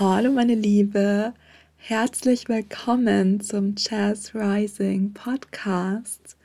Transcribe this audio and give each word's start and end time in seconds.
Hallo 0.00 0.32
meine 0.32 0.54
Liebe, 0.54 1.34
herzlich 1.76 2.48
willkommen 2.48 3.42
zum 3.42 3.74
Jazz 3.76 4.34
Rising 4.34 5.12
Podcast. 5.12 6.38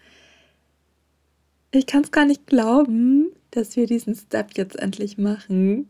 Ich 1.71 1.87
kann 1.87 2.03
es 2.03 2.11
gar 2.11 2.25
nicht 2.25 2.47
glauben, 2.47 3.31
dass 3.51 3.77
wir 3.77 3.87
diesen 3.87 4.13
Step 4.13 4.57
jetzt 4.57 4.75
endlich 4.75 5.17
machen. 5.17 5.87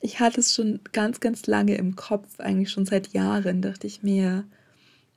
Ich 0.00 0.20
hatte 0.20 0.40
es 0.40 0.54
schon 0.54 0.80
ganz, 0.92 1.20
ganz 1.20 1.46
lange 1.46 1.74
im 1.76 1.96
Kopf, 1.96 2.38
eigentlich 2.38 2.68
schon 2.68 2.84
seit 2.84 3.14
Jahren, 3.14 3.62
dachte 3.62 3.86
ich 3.86 4.02
mir, 4.02 4.44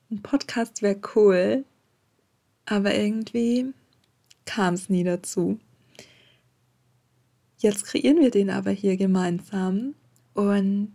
ein 0.10 0.22
Podcast 0.22 0.82
wäre 0.82 1.02
cool, 1.18 1.66
aber 2.66 2.96
irgendwie 2.96 3.74
kam 4.46 4.76
es 4.76 4.88
nie 4.88 5.04
dazu. 5.04 5.60
Jetzt 7.58 7.88
kreieren 7.88 8.22
wir 8.22 8.32
den 8.32 8.50
aber 8.50 8.72
hier 8.72 8.96
gemeinsam 8.96 9.96
und 10.34 10.94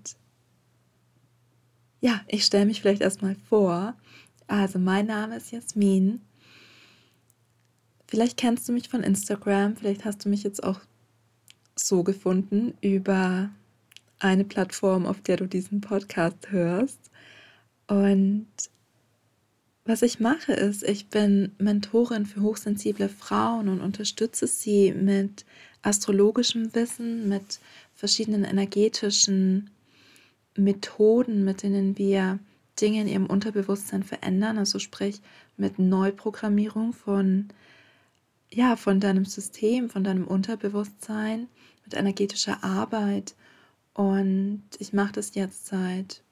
ja, 2.01 2.21
ich 2.29 2.45
stelle 2.45 2.67
mich 2.67 2.81
vielleicht 2.81 3.03
erstmal 3.03 3.37
vor. 3.49 3.95
Also 4.47 4.79
mein 4.79 5.07
Name 5.07 5.37
ist 5.37 5.51
Jasmin. 5.51 6.21
Vielleicht 8.07 8.37
kennst 8.37 8.69
du 8.69 8.73
mich 8.73 8.89
von 8.89 9.03
Instagram, 9.03 9.77
vielleicht 9.77 10.05
hast 10.05 10.25
du 10.25 10.29
mich 10.29 10.45
jetzt 10.45 10.63
auch 10.63 10.81
so 11.75 12.05
gefunden 12.05 12.75
über 12.81 13.51
eine 14.19 14.45
Plattform, 14.45 15.07
auf 15.07 15.21
der 15.21 15.37
du 15.37 15.47
diesen 15.47 15.81
Podcast 15.81 16.51
hörst. 16.51 17.11
Und 17.89 18.47
was 19.85 20.03
ich 20.03 20.21
mache 20.21 20.53
ist, 20.53 20.83
ich 20.83 21.09
bin 21.09 21.53
Mentorin 21.59 22.27
für 22.27 22.43
hochsensible 22.43 23.09
Frauen 23.09 23.69
und 23.69 23.81
unterstütze 23.81 24.47
sie 24.47 24.93
mit 24.93 25.45
astrologischem 25.83 26.75
Wissen, 26.75 27.29
mit 27.29 27.61
verschiedenen 27.95 28.45
energetischen 28.45 29.71
Methoden, 30.59 31.45
mit 31.45 31.63
denen 31.63 31.99
wir 31.99 32.39
Dinge 32.81 33.01
in 33.01 33.09
ihrem 33.09 33.27
Unterbewusstsein 33.27 34.03
verändern, 34.03 34.59
also 34.59 34.79
sprich 34.79 35.21
mit 35.57 35.79
Neuprogrammierung 35.79 36.93
von 36.93 37.49
ja, 38.51 38.77
von 38.77 39.01
deinem 39.01 39.25
System, 39.25 39.91
von 39.91 40.05
deinem 40.05 40.27
Unterbewusstsein, 40.27 41.49
mit 41.85 41.95
energetischer 41.95 42.63
Arbeit. 42.63 43.35
Und 43.95 44.63
ich 44.79 44.93
mache 44.93 45.13
das 45.13 45.35
jetzt 45.35 45.67
seit 45.67 46.23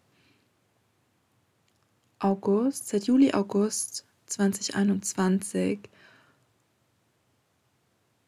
August, 2.18 2.88
seit 2.88 3.04
Juli, 3.04 3.32
August 3.34 4.04
2021 4.26 5.80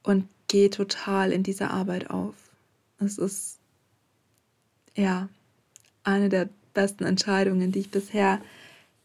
und 0.02 0.28
gehe 0.48 0.70
total 0.70 1.32
in 1.32 1.42
dieser 1.42 1.70
Arbeit 1.70 2.10
auf. 2.10 2.34
Es 2.98 3.18
ist 3.18 3.58
ja 4.94 5.28
eine 6.06 6.28
der 6.28 6.48
besten 6.74 7.04
Entscheidungen, 7.04 7.72
die 7.72 7.80
ich 7.80 7.90
bisher 7.90 8.40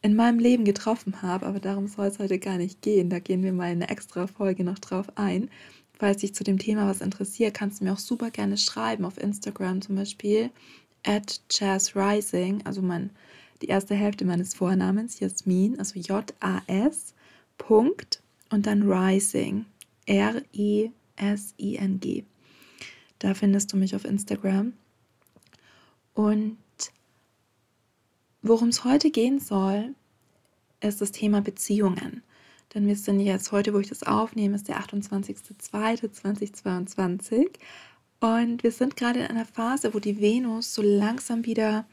in 0.01 0.15
meinem 0.15 0.39
Leben 0.39 0.65
getroffen 0.65 1.21
habe, 1.21 1.45
aber 1.45 1.59
darum 1.59 1.87
soll 1.87 2.07
es 2.07 2.19
heute 2.19 2.39
gar 2.39 2.57
nicht 2.57 2.81
gehen. 2.81 3.09
Da 3.09 3.19
gehen 3.19 3.43
wir 3.43 3.53
mal 3.53 3.71
in 3.71 3.83
eine 3.83 3.89
extra 3.89 4.27
Folge 4.27 4.63
noch 4.63 4.79
drauf 4.79 5.05
ein. 5.15 5.49
Falls 5.93 6.21
dich 6.21 6.33
zu 6.33 6.43
dem 6.43 6.57
Thema 6.57 6.87
was 6.87 7.01
interessiert, 7.01 7.53
kannst 7.53 7.79
du 7.79 7.85
mir 7.85 7.93
auch 7.93 7.99
super 7.99 8.31
gerne 8.31 8.57
schreiben 8.57 9.05
auf 9.05 9.19
Instagram 9.19 9.81
zum 9.81 9.95
Beispiel 9.95 10.49
at 11.03 11.41
jazzrising, 11.51 12.65
also 12.65 12.81
mein, 12.81 13.11
die 13.61 13.67
erste 13.67 13.93
Hälfte 13.95 14.25
meines 14.25 14.55
Vornamens, 14.55 15.19
Jasmin, 15.19 15.77
also 15.79 15.99
J-A-S, 15.99 17.13
Punkt 17.57 18.21
und 18.49 18.65
dann 18.65 18.89
Rising, 18.91 19.65
R-I-S-I-N-G. 20.07 20.93
Da 23.19 23.33
findest 23.35 23.71
du 23.71 23.77
mich 23.77 23.95
auf 23.95 24.05
Instagram. 24.05 24.73
Und 26.13 26.57
Worum 28.41 28.69
es 28.69 28.83
heute 28.83 29.11
gehen 29.11 29.39
soll, 29.39 29.93
ist 30.79 31.01
das 31.01 31.11
Thema 31.11 31.41
Beziehungen. 31.41 32.23
Denn 32.73 32.87
wir 32.87 32.95
sind 32.95 33.19
jetzt 33.19 33.51
heute, 33.51 33.73
wo 33.73 33.79
ich 33.79 33.89
das 33.89 34.03
aufnehme, 34.03 34.55
ist 34.55 34.67
der 34.67 34.79
28.02.2022. 34.79 37.49
Und 38.19 38.63
wir 38.63 38.71
sind 38.71 38.95
gerade 38.95 39.19
in 39.19 39.27
einer 39.27 39.45
Phase, 39.45 39.93
wo 39.93 39.99
die 39.99 40.19
Venus 40.21 40.73
so 40.73 40.81
langsam 40.81 41.45
wieder 41.45 41.85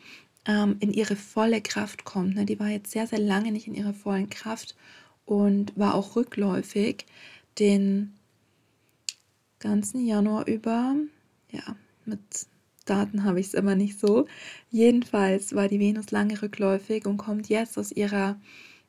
ähm, 0.47 0.77
in 0.81 0.93
ihre 0.93 1.17
volle 1.17 1.61
Kraft 1.61 2.05
kommt. 2.05 2.37
Ne? 2.37 2.45
Die 2.45 2.61
war 2.61 2.69
jetzt 2.69 2.93
sehr, 2.93 3.07
sehr 3.07 3.19
lange 3.19 3.53
nicht 3.53 3.67
in 3.67 3.75
ihrer 3.75 3.95
vollen 3.95 4.31
Kraft 4.31 4.77
und 5.27 5.77
war 5.77 5.95
auch 5.95 6.17
rückläufig 6.17 7.05
den 7.59 8.15
ganzen 9.59 10.07
Januar 10.07 10.47
über, 10.47 10.95
ja, 11.51 11.77
mit 12.05 12.21
Daten 12.89 13.25
habe 13.25 13.41
ich 13.41 13.49
es 13.49 13.55
immer 13.55 13.75
nicht 13.75 13.99
so. 13.99 14.27
Jedenfalls 14.71 15.55
war 15.55 15.69
die 15.69 15.81
Venus 15.81 16.11
lange 16.11 16.41
rückläufig 16.41 17.07
und 17.07 17.19
kommt 17.19 17.49
jetzt 17.49 17.79
aus 17.79 17.93
ihrer 17.93 18.41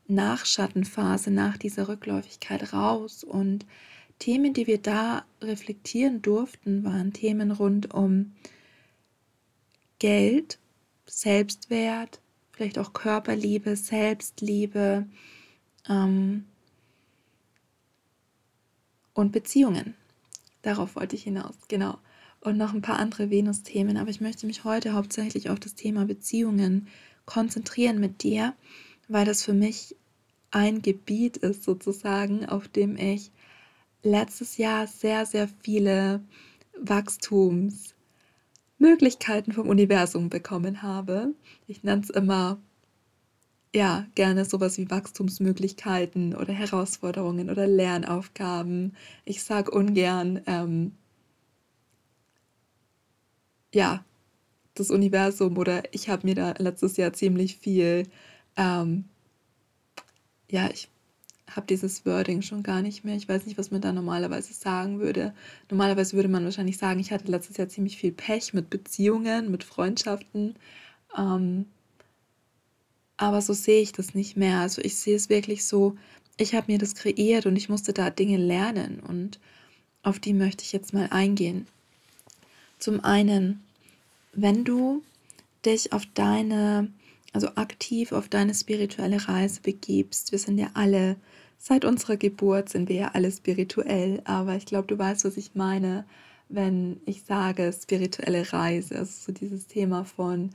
Nachschattenphase 0.07 1.31
nach 1.31 1.57
dieser 1.57 1.87
Rückläufigkeit 1.87 2.73
raus. 2.73 3.23
Und 3.23 3.65
Themen, 4.17 4.53
die 4.53 4.67
wir 4.67 4.79
da 4.79 5.25
reflektieren 5.41 6.21
durften, 6.21 6.83
waren 6.83 7.13
Themen 7.13 7.51
rund 7.51 7.93
um 7.93 8.33
Geld, 9.99 10.59
Selbstwert, 11.05 12.19
vielleicht 12.51 12.77
auch 12.77 12.93
Körperliebe, 12.93 13.75
Selbstliebe 13.75 15.05
ähm, 15.87 16.45
und 19.13 19.31
Beziehungen. 19.31 19.95
Darauf 20.61 20.95
wollte 20.95 21.15
ich 21.15 21.23
hinaus, 21.23 21.55
genau 21.67 21.97
und 22.41 22.57
noch 22.57 22.73
ein 22.73 22.81
paar 22.81 22.99
andere 22.99 23.29
Venus-Themen. 23.29 23.97
Aber 23.97 24.09
ich 24.09 24.21
möchte 24.21 24.45
mich 24.45 24.63
heute 24.63 24.93
hauptsächlich 24.93 25.49
auf 25.49 25.59
das 25.59 25.75
Thema 25.75 26.05
Beziehungen 26.05 26.87
konzentrieren 27.25 27.99
mit 27.99 28.23
dir, 28.23 28.53
weil 29.07 29.25
das 29.25 29.43
für 29.43 29.53
mich 29.53 29.95
ein 30.51 30.81
Gebiet 30.81 31.37
ist 31.37 31.63
sozusagen, 31.63 32.45
auf 32.45 32.67
dem 32.67 32.97
ich 32.97 33.31
letztes 34.01 34.57
Jahr 34.57 34.87
sehr, 34.87 35.25
sehr 35.25 35.49
viele 35.61 36.21
Wachstumsmöglichkeiten 36.81 39.53
vom 39.53 39.67
Universum 39.67 40.29
bekommen 40.29 40.81
habe. 40.81 41.33
Ich 41.67 41.83
nenne 41.83 42.01
es 42.01 42.09
immer 42.09 42.57
ja, 43.75 44.07
gerne 44.15 44.45
sowas 44.45 44.79
wie 44.79 44.89
Wachstumsmöglichkeiten 44.89 46.35
oder 46.35 46.53
Herausforderungen 46.53 47.51
oder 47.51 47.67
Lernaufgaben. 47.67 48.95
Ich 49.25 49.43
sage 49.43 49.69
ungern 49.69 50.41
ähm, 50.47 50.93
ja, 53.73 54.03
das 54.75 54.91
Universum 54.91 55.57
oder 55.57 55.83
ich 55.93 56.09
habe 56.09 56.25
mir 56.27 56.35
da 56.35 56.53
letztes 56.57 56.97
Jahr 56.97 57.13
ziemlich 57.13 57.57
viel, 57.57 58.07
ähm, 58.55 59.05
ja, 60.49 60.69
ich 60.71 60.89
habe 61.49 61.67
dieses 61.67 62.05
Wording 62.05 62.41
schon 62.41 62.63
gar 62.63 62.81
nicht 62.81 63.03
mehr. 63.03 63.15
Ich 63.15 63.27
weiß 63.27 63.45
nicht, 63.45 63.57
was 63.57 63.71
man 63.71 63.81
da 63.81 63.91
normalerweise 63.91 64.53
sagen 64.53 64.99
würde. 64.99 65.33
Normalerweise 65.69 66.15
würde 66.15 66.29
man 66.29 66.43
wahrscheinlich 66.43 66.77
sagen, 66.77 66.99
ich 66.99 67.11
hatte 67.11 67.31
letztes 67.31 67.57
Jahr 67.57 67.69
ziemlich 67.69 67.97
viel 67.97 68.11
Pech 68.11 68.53
mit 68.53 68.69
Beziehungen, 68.69 69.51
mit 69.51 69.63
Freundschaften. 69.63 70.55
Ähm, 71.17 71.65
aber 73.17 73.41
so 73.41 73.53
sehe 73.53 73.81
ich 73.81 73.91
das 73.91 74.13
nicht 74.13 74.37
mehr. 74.37 74.59
Also 74.59 74.81
ich 74.81 74.95
sehe 74.95 75.15
es 75.15 75.29
wirklich 75.29 75.65
so, 75.65 75.97
ich 76.37 76.55
habe 76.55 76.71
mir 76.71 76.77
das 76.77 76.95
kreiert 76.95 77.45
und 77.45 77.55
ich 77.55 77.67
musste 77.67 77.93
da 77.93 78.09
Dinge 78.09 78.37
lernen 78.37 79.01
und 79.01 79.39
auf 80.03 80.19
die 80.19 80.33
möchte 80.33 80.63
ich 80.63 80.71
jetzt 80.71 80.93
mal 80.93 81.07
eingehen. 81.11 81.67
Zum 82.79 83.03
einen, 83.03 83.61
wenn 84.33 84.63
du 84.63 85.03
dich 85.65 85.91
auf 85.91 86.03
deine, 86.13 86.91
also 87.33 87.49
aktiv 87.55 88.13
auf 88.13 88.29
deine 88.29 88.53
spirituelle 88.53 89.27
Reise 89.27 89.61
begibst, 89.61 90.31
wir 90.31 90.39
sind 90.39 90.57
ja 90.57 90.69
alle, 90.73 91.17
seit 91.57 91.83
unserer 91.83 92.15
Geburt 92.15 92.69
sind 92.69 92.87
wir 92.87 92.95
ja 92.95 93.11
alle 93.13 93.31
spirituell, 93.31 94.21
aber 94.23 94.55
ich 94.55 94.65
glaube, 94.65 94.87
du 94.87 94.97
weißt, 94.97 95.25
was 95.25 95.35
ich 95.35 95.55
meine, 95.55 96.05
wenn 96.47 97.01
ich 97.05 97.23
sage 97.23 97.71
spirituelle 97.73 98.51
Reise, 98.51 98.97
also 98.97 99.11
so 99.25 99.31
dieses 99.33 99.67
Thema 99.67 100.05
von 100.05 100.51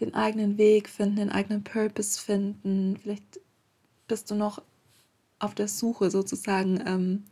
den 0.00 0.14
eigenen 0.14 0.58
Weg 0.58 0.88
finden, 0.88 1.16
den 1.16 1.30
eigenen 1.30 1.62
Purpose 1.62 2.20
finden, 2.20 2.96
vielleicht 3.02 3.40
bist 4.08 4.30
du 4.30 4.34
noch 4.34 4.62
auf 5.38 5.54
der 5.54 5.68
Suche 5.68 6.10
sozusagen 6.10 6.82
ähm, 6.86 7.24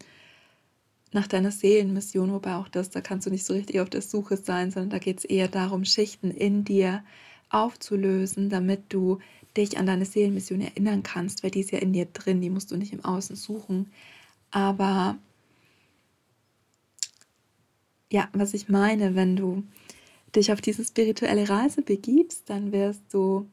nach 1.14 1.28
deiner 1.28 1.50
Seelenmission, 1.50 2.32
wobei 2.32 2.56
auch 2.56 2.68
das, 2.68 2.90
da 2.90 3.00
kannst 3.00 3.26
du 3.26 3.30
nicht 3.30 3.46
so 3.46 3.54
richtig 3.54 3.80
auf 3.80 3.88
der 3.88 4.02
Suche 4.02 4.36
sein, 4.36 4.70
sondern 4.70 4.90
da 4.90 4.98
geht 4.98 5.18
es 5.18 5.24
eher 5.24 5.48
darum, 5.48 5.84
Schichten 5.84 6.30
in 6.30 6.64
dir 6.64 7.04
aufzulösen, 7.50 8.50
damit 8.50 8.92
du 8.92 9.20
dich 9.56 9.78
an 9.78 9.86
deine 9.86 10.04
Seelenmission 10.04 10.60
erinnern 10.60 11.04
kannst, 11.04 11.42
weil 11.42 11.52
die 11.52 11.60
ist 11.60 11.70
ja 11.70 11.78
in 11.78 11.92
dir 11.92 12.06
drin, 12.06 12.40
die 12.40 12.50
musst 12.50 12.72
du 12.72 12.76
nicht 12.76 12.92
im 12.92 13.04
Außen 13.04 13.36
suchen. 13.36 13.92
Aber 14.50 15.16
ja, 18.10 18.28
was 18.32 18.52
ich 18.52 18.68
meine, 18.68 19.14
wenn 19.14 19.36
du 19.36 19.62
dich 20.34 20.50
auf 20.52 20.60
diese 20.60 20.84
spirituelle 20.84 21.48
Reise 21.48 21.82
begibst, 21.82 22.50
dann 22.50 22.72
wirst 22.72 23.02
du 23.12 23.48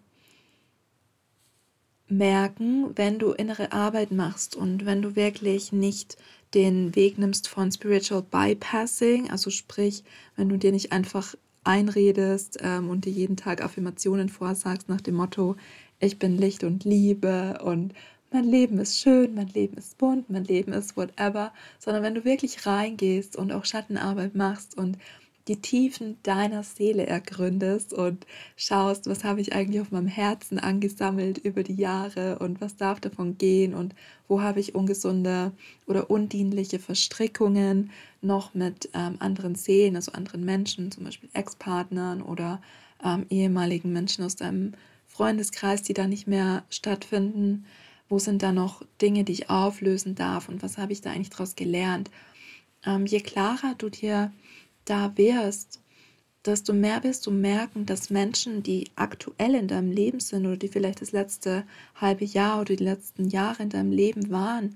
merken, 2.07 2.91
wenn 2.95 3.19
du 3.19 3.31
innere 3.31 3.71
Arbeit 3.71 4.11
machst 4.11 4.55
und 4.55 4.85
wenn 4.85 5.01
du 5.01 5.15
wirklich 5.15 5.71
nicht 5.71 6.17
den 6.53 6.95
Weg 6.95 7.17
nimmst 7.17 7.47
von 7.47 7.71
Spiritual 7.71 8.23
Bypassing, 8.23 9.29
also 9.29 9.49
sprich, 9.49 10.03
wenn 10.35 10.49
du 10.49 10.57
dir 10.57 10.71
nicht 10.71 10.91
einfach 10.91 11.35
einredest 11.63 12.57
ähm, 12.61 12.89
und 12.89 13.05
dir 13.05 13.11
jeden 13.11 13.37
Tag 13.37 13.63
Affirmationen 13.63 14.29
vorsagst 14.29 14.89
nach 14.89 15.01
dem 15.01 15.15
Motto, 15.15 15.55
ich 15.99 16.17
bin 16.17 16.37
Licht 16.37 16.63
und 16.63 16.83
Liebe 16.83 17.59
und 17.63 17.93
mein 18.31 18.45
Leben 18.45 18.79
ist 18.79 18.99
schön, 18.99 19.35
mein 19.35 19.49
Leben 19.49 19.77
ist 19.77 19.97
bunt, 19.97 20.29
mein 20.29 20.45
Leben 20.45 20.73
ist 20.73 20.97
whatever, 20.97 21.53
sondern 21.79 22.01
wenn 22.01 22.15
du 22.15 22.25
wirklich 22.25 22.65
reingehst 22.65 23.35
und 23.35 23.51
auch 23.51 23.65
Schattenarbeit 23.65 24.35
machst 24.35 24.77
und 24.77 24.97
die 25.51 25.61
Tiefen 25.61 26.17
deiner 26.23 26.63
Seele 26.63 27.05
ergründest 27.07 27.93
und 27.93 28.25
schaust, 28.55 29.07
was 29.07 29.25
habe 29.25 29.41
ich 29.41 29.53
eigentlich 29.53 29.81
auf 29.81 29.91
meinem 29.91 30.07
Herzen 30.07 30.59
angesammelt 30.59 31.39
über 31.39 31.61
die 31.63 31.75
Jahre 31.75 32.39
und 32.39 32.61
was 32.61 32.77
darf 32.77 33.01
davon 33.01 33.37
gehen 33.37 33.73
und 33.73 33.93
wo 34.29 34.41
habe 34.41 34.61
ich 34.61 34.75
ungesunde 34.75 35.51
oder 35.87 36.09
undienliche 36.09 36.79
Verstrickungen 36.79 37.91
noch 38.21 38.53
mit 38.53 38.89
ähm, 38.93 39.17
anderen 39.19 39.55
Seelen, 39.55 39.97
also 39.97 40.13
anderen 40.13 40.45
Menschen, 40.45 40.89
zum 40.89 41.03
Beispiel 41.03 41.29
Ex-Partnern 41.33 42.21
oder 42.21 42.61
ähm, 43.03 43.25
ehemaligen 43.29 43.91
Menschen 43.91 44.23
aus 44.23 44.37
deinem 44.37 44.73
Freundeskreis, 45.09 45.81
die 45.81 45.93
da 45.93 46.07
nicht 46.07 46.27
mehr 46.27 46.63
stattfinden. 46.69 47.65
Wo 48.07 48.19
sind 48.19 48.41
da 48.41 48.53
noch 48.53 48.83
Dinge, 49.01 49.25
die 49.25 49.33
ich 49.33 49.49
auflösen 49.49 50.15
darf 50.15 50.47
und 50.47 50.63
was 50.63 50.77
habe 50.77 50.93
ich 50.93 51.01
da 51.01 51.11
eigentlich 51.11 51.29
daraus 51.29 51.57
gelernt? 51.57 52.09
Ähm, 52.85 53.05
je 53.05 53.19
klarer 53.19 53.75
du 53.77 53.89
dir 53.89 54.31
da 54.85 55.15
wärst, 55.17 55.79
desto 56.45 56.73
mehr 56.73 57.03
wirst 57.03 57.27
du 57.27 57.31
merken, 57.31 57.85
dass 57.85 58.09
Menschen, 58.09 58.63
die 58.63 58.89
aktuell 58.95 59.55
in 59.55 59.67
deinem 59.67 59.91
Leben 59.91 60.19
sind 60.19 60.45
oder 60.45 60.57
die 60.57 60.67
vielleicht 60.67 61.01
das 61.01 61.11
letzte 61.11 61.65
halbe 61.95 62.25
Jahr 62.25 62.61
oder 62.61 62.75
die 62.75 62.83
letzten 62.83 63.29
Jahre 63.29 63.63
in 63.63 63.69
deinem 63.69 63.91
Leben 63.91 64.31
waren, 64.31 64.75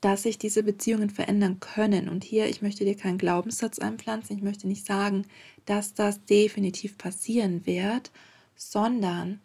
dass 0.00 0.22
sich 0.22 0.38
diese 0.38 0.62
Beziehungen 0.62 1.10
verändern 1.10 1.60
können. 1.60 2.08
Und 2.08 2.24
hier, 2.24 2.48
ich 2.48 2.62
möchte 2.62 2.84
dir 2.84 2.96
keinen 2.96 3.18
Glaubenssatz 3.18 3.78
einpflanzen, 3.78 4.36
ich 4.36 4.42
möchte 4.42 4.68
nicht 4.68 4.86
sagen, 4.86 5.26
dass 5.64 5.94
das 5.94 6.24
definitiv 6.24 6.96
passieren 6.96 7.66
wird, 7.66 8.10
sondern 8.54 9.40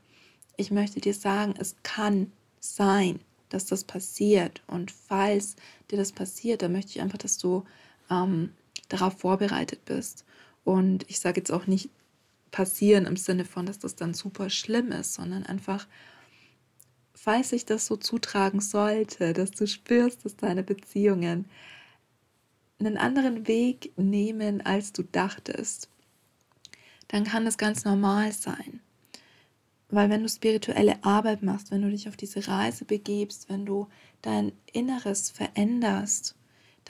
ich 0.58 0.72
möchte 0.72 1.02
dir 1.02 1.14
sagen, 1.14 1.54
es 1.58 1.76
kann 1.84 2.32
sein, 2.60 3.20
dass 3.50 3.66
das 3.66 3.84
passiert. 3.84 4.62
Und 4.68 4.92
falls 4.92 5.56
dir 5.90 5.98
das 5.98 6.12
passiert, 6.12 6.62
dann 6.62 6.72
möchte 6.72 6.92
ich 6.92 7.02
einfach, 7.02 7.18
dass 7.18 7.38
du 7.38 7.64
ähm, 8.12 8.52
darauf 8.90 9.20
vorbereitet 9.20 9.86
bist. 9.86 10.26
Und 10.64 11.10
ich 11.10 11.20
sage 11.20 11.40
jetzt 11.40 11.52
auch 11.52 11.66
nicht 11.66 11.90
passieren 12.52 13.06
im 13.06 13.16
Sinne 13.16 13.46
von, 13.46 13.66
dass 13.66 13.80
das 13.80 13.96
dann 13.96 14.14
super 14.14 14.50
schlimm 14.50 14.92
ist, 14.92 15.14
sondern 15.14 15.46
einfach, 15.46 15.88
falls 17.16 17.50
sich 17.50 17.66
das 17.66 17.88
so 17.88 17.98
zutragen 17.98 18.60
sollte, 18.60 19.34
dass 19.34 19.52
du 19.52 19.66
spürst, 19.66 20.26
dass 20.26 20.36
deine 20.36 20.62
Beziehungen 20.62 21.46
einen 22.80 22.98
anderen 22.98 23.48
Weg 23.48 23.94
nehmen, 23.98 24.62
als 24.62 24.92
du 24.92 25.04
dachtest, 25.04 25.88
dann 27.08 27.24
kann 27.24 27.46
das 27.46 27.58
ganz 27.58 27.86
normal 27.86 28.32
sein. 28.32 28.82
Weil 29.90 30.10
wenn 30.10 30.24
du 30.24 30.30
spirituelle 30.30 31.04
Arbeit 31.04 31.44
machst, 31.44 31.70
wenn 31.72 31.82
du 31.82 31.90
dich 31.90 32.08
auf 32.08 32.16
diese 32.16 32.48
Reise 32.48 32.86
begebst, 32.86 33.50
wenn 33.50 33.66
du 33.66 33.88
dein 34.22 34.54
Inneres 34.72 35.30
veränderst, 35.30 36.36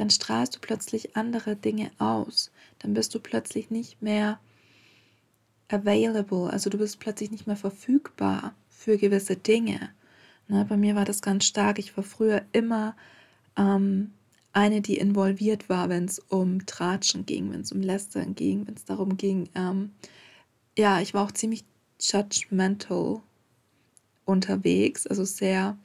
dann 0.01 0.09
strahlst 0.09 0.56
du 0.56 0.59
plötzlich 0.59 1.15
andere 1.15 1.56
Dinge 1.56 1.92
aus. 2.00 2.50
Dann 2.80 2.95
bist 2.95 3.13
du 3.13 3.19
plötzlich 3.19 3.69
nicht 3.69 4.01
mehr 4.01 4.39
available, 5.68 6.50
also 6.50 6.71
du 6.71 6.80
bist 6.80 7.00
plötzlich 7.00 7.30
nicht 7.30 7.45
mehr 7.45 7.56
verfügbar 7.56 8.56
für 8.68 8.98
gewisse 8.98 9.36
Dinge. 9.36 9.92
Ne, 10.48 10.65
bei 10.68 10.75
mir 10.75 10.95
war 10.95 11.06
das 11.06 11.21
ganz 11.21 11.45
stark. 11.45 11.77
Ich 11.77 11.95
war 11.95 12.03
früher 12.03 12.42
immer 12.51 12.95
ähm, 13.56 14.12
eine, 14.53 14.81
die 14.81 14.98
involviert 14.98 15.69
war, 15.69 15.88
wenn 15.88 16.06
es 16.06 16.18
um 16.18 16.65
Tratschen 16.65 17.27
ging, 17.27 17.51
wenn 17.51 17.62
es 17.62 17.71
um 17.71 17.81
Lästern 17.81 18.33
ging, 18.33 18.65
wenn 18.65 18.74
es 18.74 18.86
darum 18.86 19.18
ging. 19.18 19.50
Ähm, 19.54 19.92
ja, 20.75 21.00
ich 21.00 21.13
war 21.13 21.25
auch 21.25 21.31
ziemlich 21.31 21.63
judgmental 22.00 23.21
unterwegs, 24.25 25.06
also 25.06 25.25
sehr 25.25 25.77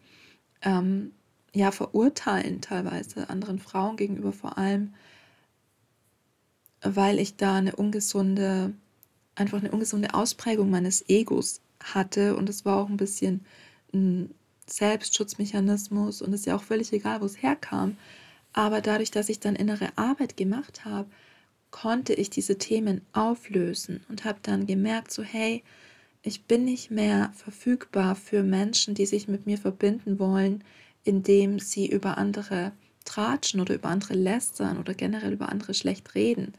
ähm, 0.62 1.12
ja, 1.54 1.70
verurteilen 1.70 2.60
teilweise 2.60 3.30
anderen 3.30 3.58
Frauen 3.58 3.96
gegenüber 3.96 4.32
vor 4.32 4.58
allem, 4.58 4.94
weil 6.82 7.18
ich 7.18 7.36
da 7.36 7.56
eine 7.56 7.74
ungesunde, 7.76 8.74
einfach 9.34 9.58
eine 9.58 9.70
ungesunde 9.70 10.14
Ausprägung 10.14 10.70
meines 10.70 11.08
Egos 11.08 11.60
hatte 11.82 12.36
und 12.36 12.48
es 12.48 12.64
war 12.64 12.76
auch 12.76 12.88
ein 12.88 12.96
bisschen 12.96 13.44
ein 13.92 14.34
Selbstschutzmechanismus 14.68 16.22
und 16.22 16.32
es 16.32 16.40
ist 16.40 16.46
ja 16.46 16.56
auch 16.56 16.62
völlig 16.62 16.92
egal, 16.92 17.20
wo 17.20 17.24
es 17.24 17.42
herkam. 17.42 17.96
Aber 18.52 18.80
dadurch, 18.80 19.10
dass 19.10 19.28
ich 19.28 19.40
dann 19.40 19.54
innere 19.54 19.90
Arbeit 19.96 20.36
gemacht 20.36 20.84
habe, 20.84 21.08
konnte 21.70 22.14
ich 22.14 22.30
diese 22.30 22.58
Themen 22.58 23.02
auflösen 23.12 24.04
und 24.08 24.24
habe 24.24 24.38
dann 24.42 24.66
gemerkt, 24.66 25.12
so 25.12 25.22
hey, 25.22 25.62
ich 26.22 26.44
bin 26.44 26.64
nicht 26.64 26.90
mehr 26.90 27.32
verfügbar 27.34 28.16
für 28.16 28.42
Menschen, 28.42 28.94
die 28.94 29.06
sich 29.06 29.28
mit 29.28 29.46
mir 29.46 29.58
verbinden 29.58 30.18
wollen, 30.18 30.64
indem 31.06 31.58
sie 31.58 31.86
über 31.88 32.18
andere 32.18 32.72
tratschen 33.04 33.60
oder 33.60 33.74
über 33.74 33.88
andere 33.88 34.14
lästern 34.14 34.78
oder 34.78 34.92
generell 34.92 35.32
über 35.32 35.48
andere 35.48 35.72
schlecht 35.72 36.14
reden. 36.14 36.54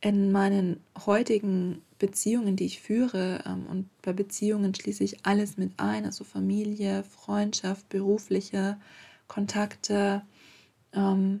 In 0.00 0.32
meinen 0.32 0.80
heutigen 1.04 1.82
Beziehungen, 1.98 2.56
die 2.56 2.64
ich 2.64 2.80
führe, 2.80 3.42
ähm, 3.46 3.66
und 3.66 3.88
bei 4.02 4.12
Beziehungen 4.12 4.74
schließe 4.74 5.04
ich 5.04 5.26
alles 5.26 5.58
mit 5.58 5.72
ein, 5.76 6.04
also 6.04 6.24
Familie, 6.24 7.04
Freundschaft, 7.04 7.88
berufliche 7.88 8.78
Kontakte 9.28 10.22
ähm, 10.92 11.40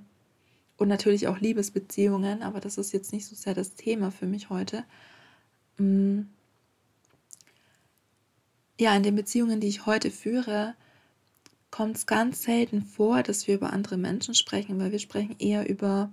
und 0.76 0.88
natürlich 0.88 1.28
auch 1.28 1.38
Liebesbeziehungen, 1.38 2.42
aber 2.42 2.60
das 2.60 2.76
ist 2.76 2.92
jetzt 2.92 3.12
nicht 3.12 3.26
so 3.26 3.34
sehr 3.34 3.54
das 3.54 3.74
Thema 3.74 4.10
für 4.10 4.26
mich 4.26 4.50
heute. 4.50 4.84
Mm. 5.78 6.22
Ja, 8.78 8.94
in 8.94 9.02
den 9.02 9.16
Beziehungen, 9.16 9.60
die 9.60 9.68
ich 9.68 9.86
heute 9.86 10.10
führe, 10.10 10.74
kommt 11.76 11.98
es 11.98 12.06
ganz 12.06 12.42
selten 12.44 12.80
vor, 12.80 13.22
dass 13.22 13.46
wir 13.46 13.56
über 13.56 13.70
andere 13.70 13.98
Menschen 13.98 14.34
sprechen, 14.34 14.80
weil 14.80 14.92
wir 14.92 14.98
sprechen 14.98 15.36
eher 15.38 15.68
über 15.68 16.10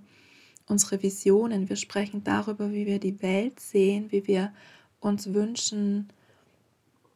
unsere 0.66 1.02
Visionen. 1.02 1.70
Wir 1.70 1.76
sprechen 1.76 2.22
darüber, 2.22 2.70
wie 2.70 2.84
wir 2.84 2.98
die 2.98 3.22
Welt 3.22 3.60
sehen, 3.60 4.12
wie 4.12 4.26
wir 4.26 4.52
uns 5.00 5.32
wünschen, 5.32 6.10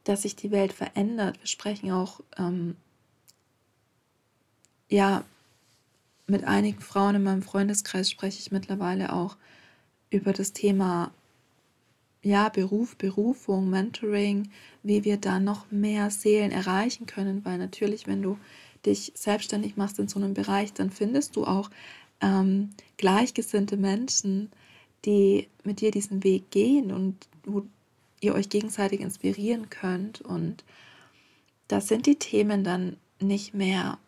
dass 0.04 0.22
sich 0.22 0.34
die 0.34 0.50
Welt 0.50 0.72
verändert. 0.72 1.38
Wir 1.40 1.46
sprechen 1.46 1.90
auch, 1.90 2.20
ähm, 2.38 2.76
ja, 4.88 5.24
mit 6.26 6.44
einigen 6.44 6.80
Frauen 6.80 7.16
in 7.16 7.24
meinem 7.24 7.42
Freundeskreis 7.42 8.10
spreche 8.10 8.38
ich 8.38 8.50
mittlerweile 8.50 9.12
auch 9.12 9.36
über 10.08 10.32
das 10.32 10.54
Thema 10.54 11.12
ja, 12.22 12.48
Beruf, 12.48 12.96
Berufung, 12.96 13.70
Mentoring, 13.70 14.50
wie 14.82 15.04
wir 15.04 15.16
da 15.18 15.38
noch 15.38 15.70
mehr 15.70 16.10
Seelen 16.10 16.50
erreichen 16.50 17.06
können, 17.06 17.44
weil 17.44 17.58
natürlich, 17.58 18.06
wenn 18.06 18.22
du 18.22 18.38
dich 18.84 19.12
selbstständig 19.14 19.76
machst 19.76 19.98
in 19.98 20.08
so 20.08 20.18
einem 20.18 20.34
Bereich, 20.34 20.72
dann 20.72 20.90
findest 20.90 21.36
du 21.36 21.44
auch 21.44 21.70
ähm, 22.20 22.70
gleichgesinnte 22.96 23.76
Menschen, 23.76 24.50
die 25.04 25.48
mit 25.64 25.80
dir 25.80 25.90
diesen 25.90 26.24
Weg 26.24 26.50
gehen 26.50 26.92
und 26.92 27.28
wo 27.44 27.64
ihr 28.20 28.34
euch 28.34 28.48
gegenseitig 28.48 29.00
inspirieren 29.00 29.70
könnt. 29.70 30.20
Und 30.20 30.64
das 31.68 31.88
sind 31.88 32.06
die 32.06 32.16
Themen 32.16 32.64
dann 32.64 32.96
nicht 33.20 33.54
mehr, 33.54 33.98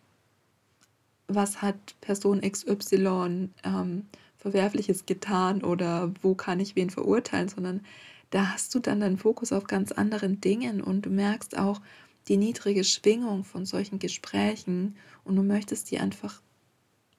was 1.29 1.63
hat 1.63 1.95
Person 2.01 2.41
XY 2.41 3.51
ähm, 3.65 4.07
Verwerfliches 4.41 5.05
getan 5.05 5.63
oder 5.63 6.13
wo 6.23 6.35
kann 6.35 6.61
ich 6.61 6.75
wen 6.75 6.91
verurteilen, 6.91 7.49
sondern 7.49 7.83
da 8.31 8.53
hast 8.53 8.75
du 8.75 8.79
dann 8.79 9.01
deinen 9.01 9.19
Fokus 9.19 9.53
auf 9.53 9.65
ganz 9.65 9.93
anderen 9.93 10.41
Dingen 10.41 10.81
und 10.81 11.03
du 11.03 11.11
merkst 11.11 11.59
auch 11.59 11.81
die 12.29 12.37
niedrige 12.37 12.85
Schwingung 12.85 13.45
von 13.45 13.67
solchen 13.67 13.99
Gesprächen 13.99 14.97
und 15.25 15.37
du 15.37 15.43
möchtest 15.43 15.91
die 15.91 15.99
einfach, 15.99 16.41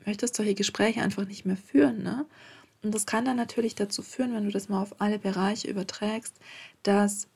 möchtest 0.05 0.35
solche 0.35 0.55
Gespräche 0.55 1.01
einfach 1.01 1.27
nicht 1.27 1.45
mehr 1.45 1.57
führen. 1.57 2.01
Ne? 2.01 2.25
Und 2.81 2.95
das 2.95 3.05
kann 3.05 3.25
dann 3.25 3.37
natürlich 3.37 3.75
dazu 3.75 4.01
führen, 4.01 4.33
wenn 4.33 4.45
du 4.45 4.51
das 4.51 4.69
mal 4.69 4.81
auf 4.81 4.99
alle 4.99 5.19
Bereiche 5.19 5.69
überträgst, 5.69 6.39
dass 6.81 7.27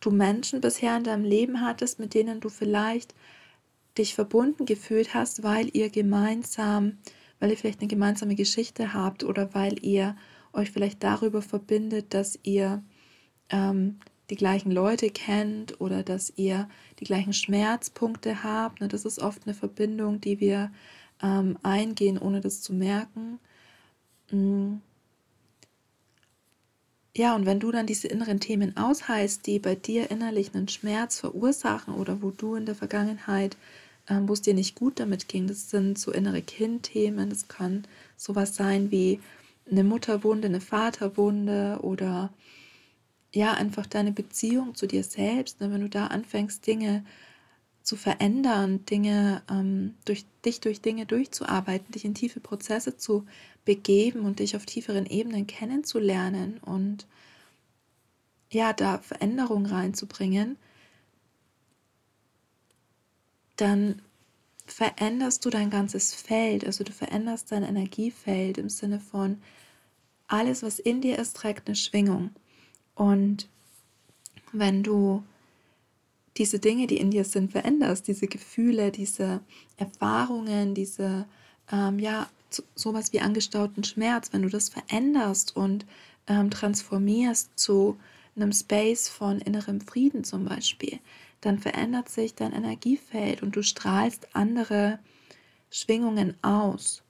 du 0.00 0.10
Menschen 0.10 0.60
bisher 0.60 0.96
in 0.96 1.04
deinem 1.04 1.24
Leben 1.24 1.62
hattest, 1.62 1.98
mit 1.98 2.12
denen 2.12 2.40
du 2.40 2.50
vielleicht 2.50 3.14
dich 3.96 4.14
verbunden 4.14 4.66
gefühlt 4.66 5.14
hast, 5.14 5.42
weil 5.42 5.70
ihr 5.74 5.88
gemeinsam 5.88 6.98
weil 7.38 7.50
ihr 7.50 7.56
vielleicht 7.56 7.80
eine 7.80 7.88
gemeinsame 7.88 8.34
Geschichte 8.34 8.94
habt 8.94 9.24
oder 9.24 9.54
weil 9.54 9.84
ihr 9.84 10.16
euch 10.52 10.70
vielleicht 10.70 11.02
darüber 11.02 11.42
verbindet, 11.42 12.14
dass 12.14 12.38
ihr 12.42 12.82
ähm, 13.50 13.98
die 14.30 14.36
gleichen 14.36 14.72
Leute 14.72 15.10
kennt 15.10 15.80
oder 15.80 16.02
dass 16.02 16.32
ihr 16.36 16.68
die 16.98 17.04
gleichen 17.04 17.32
Schmerzpunkte 17.32 18.42
habt. 18.42 18.80
Ne, 18.80 18.88
das 18.88 19.04
ist 19.04 19.20
oft 19.20 19.42
eine 19.44 19.54
Verbindung, 19.54 20.20
die 20.20 20.40
wir 20.40 20.72
ähm, 21.22 21.58
eingehen, 21.62 22.18
ohne 22.18 22.40
das 22.40 22.62
zu 22.62 22.72
merken. 22.72 23.38
Mm. 24.30 24.76
Ja, 27.16 27.34
und 27.34 27.46
wenn 27.46 27.60
du 27.60 27.72
dann 27.72 27.86
diese 27.86 28.08
inneren 28.08 28.40
Themen 28.40 28.76
ausheilst, 28.76 29.46
die 29.46 29.58
bei 29.58 29.74
dir 29.74 30.10
innerlich 30.10 30.54
einen 30.54 30.68
Schmerz 30.68 31.18
verursachen 31.18 31.94
oder 31.94 32.20
wo 32.20 32.30
du 32.30 32.56
in 32.56 32.66
der 32.66 32.74
Vergangenheit 32.74 33.56
wo 34.08 34.32
es 34.32 34.42
dir 34.42 34.54
nicht 34.54 34.74
gut 34.74 35.00
damit 35.00 35.28
ging. 35.28 35.46
Das 35.46 35.70
sind 35.70 35.98
so 35.98 36.12
innere 36.12 36.42
Kindthemen. 36.42 37.30
Das 37.30 37.48
kann 37.48 37.86
sowas 38.16 38.54
sein 38.54 38.90
wie, 38.90 39.20
eine 39.70 39.84
Mutterwunde, 39.84 40.46
eine 40.48 40.60
Vaterwunde 40.60 41.78
oder 41.82 42.32
ja, 43.32 43.52
einfach 43.54 43.86
deine 43.86 44.12
Beziehung 44.12 44.74
zu 44.74 44.86
dir 44.86 45.02
selbst, 45.02 45.60
ne, 45.60 45.70
wenn 45.72 45.80
du 45.82 45.88
da 45.88 46.06
anfängst, 46.06 46.66
Dinge 46.66 47.04
zu 47.82 47.96
verändern, 47.96 48.84
Dinge 48.86 49.42
ähm, 49.50 49.94
durch 50.04 50.24
dich 50.44 50.60
durch 50.60 50.80
Dinge 50.80 51.06
durchzuarbeiten, 51.06 51.92
dich 51.92 52.04
in 52.04 52.14
tiefe 52.14 52.40
Prozesse 52.40 52.96
zu 52.96 53.26
begeben 53.64 54.20
und 54.20 54.38
dich 54.38 54.56
auf 54.56 54.66
tieferen 54.66 55.06
Ebenen 55.06 55.46
kennenzulernen 55.46 56.58
und 56.64 57.06
ja, 58.50 58.72
da 58.72 58.98
Veränderung 58.98 59.66
reinzubringen, 59.66 60.56
dann 63.56 64.02
veränderst 64.66 65.44
du 65.44 65.50
dein 65.50 65.70
ganzes 65.70 66.14
Feld, 66.14 66.64
also 66.64 66.84
du 66.84 66.92
veränderst 66.92 67.52
dein 67.52 67.62
Energiefeld 67.62 68.58
im 68.58 68.68
Sinne 68.68 69.00
von 69.00 69.38
alles, 70.26 70.62
was 70.62 70.78
in 70.78 71.00
dir 71.00 71.18
ist, 71.18 71.36
trägt 71.36 71.68
eine 71.68 71.76
Schwingung. 71.76 72.30
Und 72.94 73.48
wenn 74.52 74.82
du 74.82 75.22
diese 76.36 76.58
Dinge, 76.58 76.86
die 76.86 76.98
in 76.98 77.10
dir 77.10 77.24
sind, 77.24 77.52
veränderst, 77.52 78.08
diese 78.08 78.26
Gefühle, 78.26 78.90
diese 78.90 79.40
Erfahrungen, 79.76 80.74
diese, 80.74 81.26
ähm, 81.70 81.98
ja, 81.98 82.28
sowas 82.74 83.12
wie 83.12 83.20
angestauten 83.20 83.84
Schmerz, 83.84 84.32
wenn 84.32 84.42
du 84.42 84.48
das 84.48 84.68
veränderst 84.68 85.56
und 85.56 85.86
ähm, 86.26 86.50
transformierst 86.50 87.50
zu 87.56 87.98
einem 88.34 88.52
Space 88.52 89.08
von 89.08 89.38
innerem 89.38 89.80
Frieden 89.80 90.24
zum 90.24 90.44
Beispiel, 90.44 90.98
dann 91.40 91.58
verändert 91.58 92.08
sich 92.08 92.34
dein 92.34 92.52
Energiefeld 92.52 93.42
und 93.42 93.56
du 93.56 93.62
strahlst 93.62 94.34
andere 94.34 94.98
Schwingungen 95.70 96.36
aus. 96.42 97.02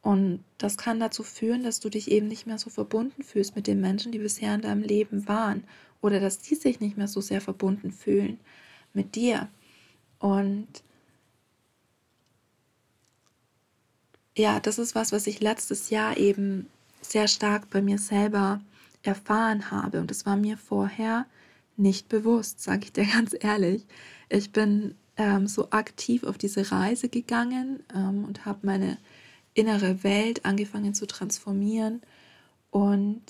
Und 0.00 0.44
das 0.58 0.76
kann 0.76 1.00
dazu 1.00 1.22
führen, 1.22 1.64
dass 1.64 1.80
du 1.80 1.88
dich 1.88 2.10
eben 2.10 2.28
nicht 2.28 2.46
mehr 2.46 2.58
so 2.58 2.70
verbunden 2.70 3.22
fühlst 3.22 3.56
mit 3.56 3.66
den 3.66 3.80
Menschen, 3.80 4.12
die 4.12 4.18
bisher 4.18 4.54
in 4.54 4.62
deinem 4.62 4.82
Leben 4.82 5.28
waren. 5.28 5.64
Oder 6.00 6.20
dass 6.20 6.38
die 6.38 6.54
sich 6.54 6.80
nicht 6.80 6.96
mehr 6.96 7.08
so 7.08 7.20
sehr 7.20 7.40
verbunden 7.40 7.90
fühlen 7.90 8.38
mit 8.94 9.16
dir. 9.16 9.48
Und 10.18 10.68
ja, 14.36 14.60
das 14.60 14.78
ist 14.78 14.94
was, 14.94 15.12
was 15.12 15.26
ich 15.26 15.40
letztes 15.40 15.90
Jahr 15.90 16.16
eben 16.16 16.68
sehr 17.00 17.28
stark 17.28 17.68
bei 17.70 17.82
mir 17.82 17.98
selber 17.98 18.60
erfahren 19.02 19.70
habe. 19.70 20.00
Und 20.00 20.10
es 20.10 20.26
war 20.26 20.36
mir 20.36 20.56
vorher 20.56 21.26
nicht 21.78 22.08
bewusst, 22.08 22.60
sage 22.62 22.84
ich 22.84 22.92
dir 22.92 23.06
ganz 23.12 23.34
ehrlich. 23.38 23.86
Ich 24.28 24.52
bin 24.52 24.94
ähm, 25.16 25.46
so 25.46 25.70
aktiv 25.70 26.24
auf 26.24 26.38
diese 26.38 26.70
Reise 26.70 27.08
gegangen 27.08 27.80
ähm, 27.94 28.24
und 28.24 28.44
habe 28.44 28.66
meine 28.66 28.98
innere 29.54 30.04
Welt 30.04 30.44
angefangen 30.44 30.94
zu 30.94 31.06
transformieren 31.06 32.02
und 32.70 33.22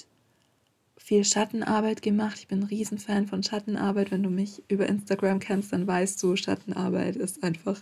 viel 0.97 1.25
Schattenarbeit 1.25 2.03
gemacht. 2.03 2.37
Ich 2.39 2.49
bin 2.49 2.61
ein 2.61 2.65
Riesenfan 2.65 3.27
von 3.27 3.43
Schattenarbeit. 3.43 4.11
Wenn 4.11 4.23
du 4.23 4.29
mich 4.29 4.63
über 4.69 4.87
Instagram 4.87 5.39
kennst, 5.39 5.73
dann 5.73 5.87
weißt 5.87 6.23
du, 6.23 6.37
Schattenarbeit 6.37 7.17
ist 7.17 7.43
einfach 7.43 7.81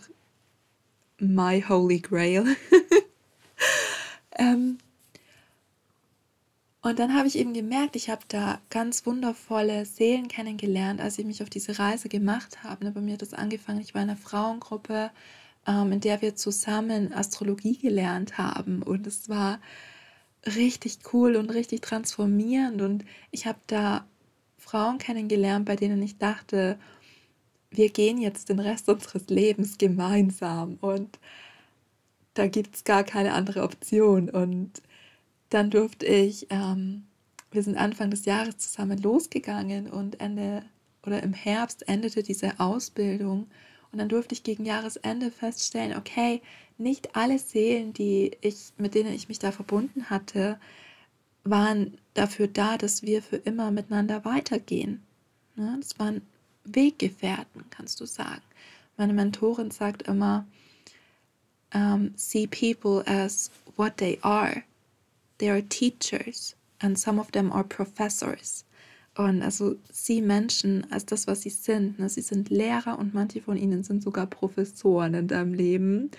my 1.19 1.61
holy 1.69 1.99
grail. 1.99 2.45
ähm, 4.39 4.79
und 6.87 7.01
dann 7.01 7.15
habe 7.17 7.27
ich 7.27 7.37
eben 7.37 7.53
gemerkt, 7.53 7.97
ich 7.97 8.11
habe 8.11 8.23
da 8.29 8.61
ganz 8.71 9.07
wundervolle 9.07 9.85
Seelen 9.87 10.29
kennengelernt, 10.29 11.01
als 11.01 11.19
ich 11.19 11.27
mich 11.27 11.43
auf 11.43 11.51
diese 11.51 11.81
Reise 11.81 12.09
gemacht 12.09 12.63
habe. 12.63 12.85
Ne, 12.85 12.93
bei 12.93 13.01
mir 13.01 13.15
hat 13.15 13.23
das 13.23 13.35
angefangen, 13.35 13.81
ich 13.81 13.93
war 13.93 14.03
in 14.03 14.09
einer 14.09 14.17
Frauengruppe, 14.17 15.11
ähm, 15.67 15.91
in 15.91 16.01
der 16.01 16.23
wir 16.23 16.37
zusammen 16.37 17.13
Astrologie 17.13 17.77
gelernt 17.77 18.39
haben. 18.39 18.85
Und 18.85 19.05
es 19.09 19.29
war 19.29 19.59
richtig 20.47 20.99
cool 21.13 21.35
und 21.35 21.51
richtig 21.51 21.83
transformierend. 21.83 22.81
Und 22.81 23.05
ich 23.33 23.49
habe 23.49 23.59
da 23.67 24.07
Frauen 24.57 24.99
kennengelernt, 24.99 25.65
bei 25.67 25.75
denen 25.75 26.01
ich 26.05 26.19
dachte, 26.19 26.79
wir 27.73 27.91
gehen 27.91 28.19
jetzt 28.19 28.49
den 28.49 28.61
Rest 28.61 28.89
unseres 28.89 29.27
Lebens 29.27 29.77
gemeinsam. 29.77 30.79
Und 30.81 31.19
da 32.35 32.47
gibt 32.47 32.77
es 32.77 32.85
gar 32.85 33.03
keine 33.03 33.33
andere 33.33 33.65
Option. 33.65 34.31
Und 34.31 34.83
dann 35.51 35.71
durfte 35.71 36.07
ich, 36.07 36.47
ähm, 36.51 37.05
wir 37.51 37.63
sind 37.63 37.77
Anfang 37.77 38.11
des 38.11 38.25
Jahres 38.25 38.59
zusammen 38.59 39.01
losgegangen 39.01 39.89
und 39.89 40.21
Ende 40.21 40.65
oder 41.05 41.23
im 41.23 41.33
Herbst 41.33 41.89
endete 41.89 42.23
diese 42.23 42.59
Ausbildung. 42.59 43.47
Und 43.93 43.99
dann 43.99 44.09
durfte 44.09 44.35
ich 44.35 44.43
gegen 44.43 44.65
Jahresende 44.65 45.31
feststellen, 45.31 45.97
okay, 45.97 46.43
nicht 46.79 47.15
alle 47.17 47.39
Seelen, 47.39 47.93
die 47.93 48.37
ich, 48.41 48.73
mit 48.77 48.95
denen 48.95 49.15
ich 49.15 49.29
mich 49.29 49.39
da 49.39 49.53
verbunden 49.53 50.11
hatte, 50.11 50.59
waren 51.45 51.97
dafür 52.15 52.49
da, 52.49 52.77
dass 52.77 53.03
wir 53.03 53.23
für 53.23 53.37
immer 53.37 53.71
miteinander 53.71 54.25
weitergehen. 54.25 55.01
Ne? 55.55 55.77
Das 55.81 55.99
waren 55.99 56.23
Weggefährten, 56.65 57.65
kannst 57.71 58.01
du 58.01 58.07
sagen. 58.07 58.43
Meine 58.97 59.13
Mentorin 59.13 59.71
sagt 59.71 60.03
immer, 60.03 60.47
um, 61.75 61.81
ähm, 61.81 62.13
see 62.17 62.47
people 62.47 63.05
as 63.07 63.51
what 63.77 63.97
they 63.97 64.19
are 64.23 64.63
they 65.39 65.51
are 65.51 65.63
teachers 65.63 66.57
and 66.81 66.99
some 66.99 67.21
of 67.21 67.31
them 67.33 67.53
are 67.53 67.65
professors. 67.65 68.65
Und 69.17 69.43
also 69.43 69.77
sie 69.91 70.21
Menschen 70.21 70.87
als 70.91 71.07
das, 71.07 71.27
was 71.27 71.43
sie 71.43 71.51
sind. 71.51 71.99
Ne? 71.99 72.09
Sie 72.09 72.21
sind 72.21 72.51
Lehrer 72.51 72.99
und 72.99 73.15
manche 73.15 73.41
von 73.41 73.57
ihnen 73.57 73.83
sind 73.83 74.03
sogar 74.03 74.27
Professoren 74.27 75.15
in 75.15 75.29
deinem 75.29 75.55
Leben. 75.55 76.11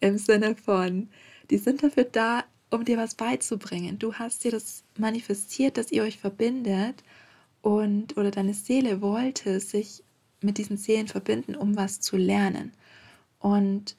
Im 0.00 0.18
Sinne 0.18 0.56
von, 0.56 1.08
die 1.48 1.58
sind 1.58 1.82
dafür 1.82 2.04
da, 2.04 2.44
um 2.70 2.84
dir 2.84 2.98
was 2.98 3.14
beizubringen. 3.14 3.98
Du 3.98 4.14
hast 4.14 4.42
dir 4.42 4.50
das 4.50 4.82
manifestiert, 4.98 5.76
dass 5.76 5.92
ihr 5.92 6.02
euch 6.02 6.18
verbindet 6.18 7.04
und 7.62 8.16
oder 8.16 8.30
deine 8.30 8.54
Seele 8.54 9.00
wollte 9.00 9.60
sich 9.60 10.02
mit 10.40 10.58
diesen 10.58 10.76
Seelen 10.76 11.06
verbinden, 11.06 11.54
um 11.54 11.76
was 11.76 12.00
zu 12.00 12.16
lernen. 12.16 12.72
Und 13.38 13.96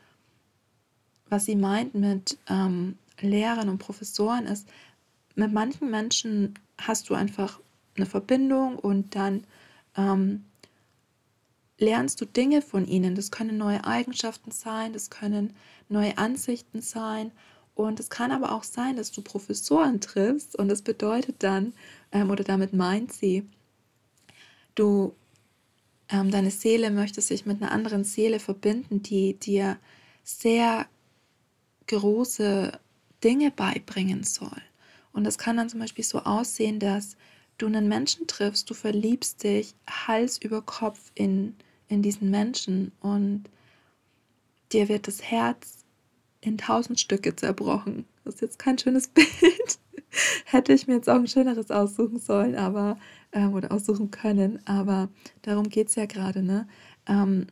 was 1.30 1.46
sie 1.46 1.56
meint 1.56 1.96
mit 1.96 2.38
ähm, 2.50 2.98
Lehrern 3.22 3.70
und 3.70 3.78
Professoren 3.78 4.46
ist, 4.46 4.68
mit 5.36 5.52
manchen 5.54 5.90
Menschen 5.90 6.56
hast 6.78 7.10
du 7.10 7.14
einfach 7.14 7.60
eine 7.96 8.06
Verbindung 8.06 8.78
und 8.78 9.16
dann 9.16 9.46
ähm, 9.96 10.46
lernst 11.78 12.22
du 12.22 12.26
Dinge 12.26 12.62
von 12.62 12.86
ihnen. 12.88 13.16
Das 13.16 13.32
können 13.32 13.58
neue 13.58 13.84
Eigenschaften 13.86 14.52
sein, 14.52 14.94
das 14.94 15.10
können 15.10 15.54
neue 15.90 16.18
Ansichten 16.18 16.82
sein. 16.82 17.32
Und 17.74 18.00
es 18.00 18.10
kann 18.10 18.32
aber 18.32 18.52
auch 18.52 18.64
sein, 18.64 18.96
dass 18.98 19.12
du 19.12 19.22
Professoren 19.22 20.02
triffst 20.02 20.56
und 20.56 20.68
das 20.68 20.82
bedeutet 20.82 21.38
dann, 21.40 21.74
ähm, 22.12 22.30
oder 22.30 22.44
damit 22.44 22.74
meint 22.74 23.14
sie, 23.14 23.48
du, 24.76 25.16
ähm, 26.10 26.32
deine 26.32 26.52
Seele 26.52 26.92
möchte 26.92 27.22
sich 27.22 27.46
mit 27.46 27.62
einer 27.62 27.72
anderen 27.72 28.04
Seele 28.04 28.40
verbinden, 28.40 29.02
die 29.02 29.36
dir 29.36 29.78
sehr 30.24 30.86
große 31.88 32.78
Dinge 33.24 33.52
beibringen 33.52 34.24
soll. 34.24 34.62
Und 35.14 35.24
das 35.24 35.38
kann 35.38 35.58
dann 35.58 35.70
zum 35.70 35.80
Beispiel 35.80 36.04
so 36.04 36.20
aussehen, 36.20 36.80
dass 36.80 37.18
du 37.58 37.68
einen 37.68 37.88
Menschen 37.88 38.28
triffst, 38.28 38.70
du 38.70 38.74
verliebst 38.74 39.44
dich 39.44 39.76
Hals 39.88 40.38
über 40.38 40.62
Kopf 40.62 41.12
in, 41.16 41.56
in 41.88 42.02
diesen 42.02 42.30
Menschen 42.30 42.92
und 43.02 43.44
dir 44.72 44.90
wird 44.90 45.08
das 45.08 45.22
Herz 45.22 45.86
in 46.40 46.58
tausend 46.58 47.00
Stücke 47.00 47.36
zerbrochen. 47.36 48.06
Das 48.24 48.36
ist 48.36 48.42
jetzt 48.42 48.60
kein 48.60 48.78
schönes 48.78 49.08
Bild. 49.10 49.80
Hätte 50.46 50.74
ich 50.74 50.88
mir 50.88 50.96
jetzt 50.96 51.10
auch 51.10 51.16
ein 51.16 51.28
schöneres 51.28 51.72
aussuchen 51.72 52.20
sollen, 52.20 52.56
aber 52.56 52.98
ähm, 53.32 53.54
oder 53.54 53.72
aussuchen 53.72 54.12
können, 54.12 54.60
aber 54.66 55.10
darum 55.42 55.70
geht 55.70 55.88
es 55.88 55.96
ja 55.96 56.06
gerade, 56.06 56.44
ne? 56.44 56.68
Ähm, 57.08 57.48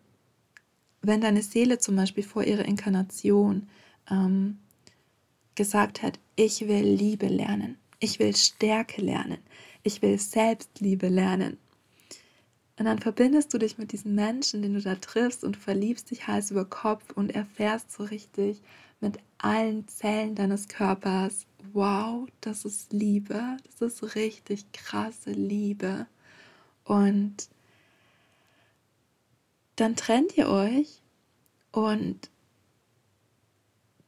wenn 1.02 1.22
deine 1.22 1.42
Seele 1.42 1.78
zum 1.78 1.96
Beispiel 1.96 2.24
vor 2.24 2.44
ihrer 2.44 2.66
Inkarnation 2.66 3.70
ähm, 4.12 4.58
gesagt 5.60 6.04
hat, 6.04 6.18
ich 6.38 6.70
will 6.70 6.86
Liebe 6.86 7.28
lernen, 7.28 7.78
ich 8.00 8.18
will 8.18 8.34
Stärke 8.34 9.02
lernen, 9.02 9.40
ich 9.84 10.02
will 10.02 10.18
Selbstliebe 10.18 11.10
lernen. 11.10 11.58
Und 12.78 12.86
dann 12.86 13.00
verbindest 13.00 13.54
du 13.54 13.58
dich 13.58 13.78
mit 13.78 13.92
diesen 13.92 14.16
Menschen, 14.16 14.62
den 14.62 14.76
du 14.76 14.82
da 14.82 14.96
triffst 14.96 15.44
und 15.44 15.58
verliebst 15.58 16.12
dich 16.12 16.28
Hals 16.28 16.50
über 16.50 16.64
Kopf 16.64 17.12
und 17.14 17.36
erfährst 17.36 17.92
so 17.92 18.06
richtig 18.06 18.62
mit 19.02 19.18
allen 19.38 19.86
Zellen 19.90 20.34
deines 20.34 20.70
Körpers, 20.70 21.46
wow, 21.74 22.26
das 22.40 22.64
ist 22.64 22.94
Liebe, 22.94 23.58
das 23.66 23.82
ist 23.82 24.16
richtig 24.16 24.72
krasse 24.72 25.32
Liebe. 25.32 26.08
Und 26.86 27.50
dann 29.76 29.98
trennt 29.98 30.38
ihr 30.38 30.48
euch 30.48 31.02
und 31.74 32.30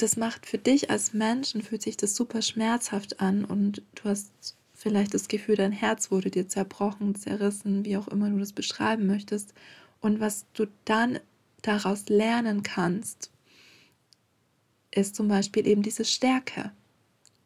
das 0.01 0.17
macht 0.17 0.45
für 0.45 0.57
dich 0.57 0.89
als 0.89 1.13
Menschen, 1.13 1.61
fühlt 1.61 1.81
sich 1.81 1.97
das 1.97 2.15
super 2.15 2.41
schmerzhaft 2.41 3.19
an 3.19 3.45
und 3.45 3.81
du 3.95 4.05
hast 4.05 4.31
vielleicht 4.73 5.13
das 5.13 5.27
Gefühl, 5.27 5.55
dein 5.55 5.71
Herz 5.71 6.11
wurde 6.11 6.31
dir 6.31 6.47
zerbrochen, 6.47 7.15
zerrissen, 7.15 7.85
wie 7.85 7.97
auch 7.97 8.07
immer 8.07 8.29
du 8.29 8.37
das 8.39 8.53
beschreiben 8.53 9.05
möchtest. 9.07 9.53
Und 9.99 10.19
was 10.19 10.45
du 10.53 10.65
dann 10.85 11.19
daraus 11.61 12.09
lernen 12.09 12.63
kannst, 12.63 13.31
ist 14.89 15.15
zum 15.15 15.27
Beispiel 15.27 15.67
eben 15.67 15.83
diese 15.83 16.05
Stärke. 16.05 16.71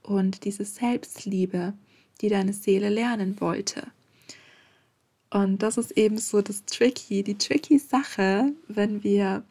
und 0.04 0.46
diese 0.46 0.66
Selbstliebe, 0.66 1.74
die 2.22 2.30
deine 2.30 2.54
Seele 2.54 2.90
lernen 2.90 3.42
wollte. 3.42 3.88
Und 5.32 5.64
das 5.64 5.78
ist 5.78 5.92
eben 5.98 6.18
so 6.18 6.42
das 6.42 6.64
Tricky, 6.66 7.24
die 7.24 7.38
tricky 7.38 7.80
Sache, 7.80 8.54
wenn 8.68 9.04
wir 9.04 9.44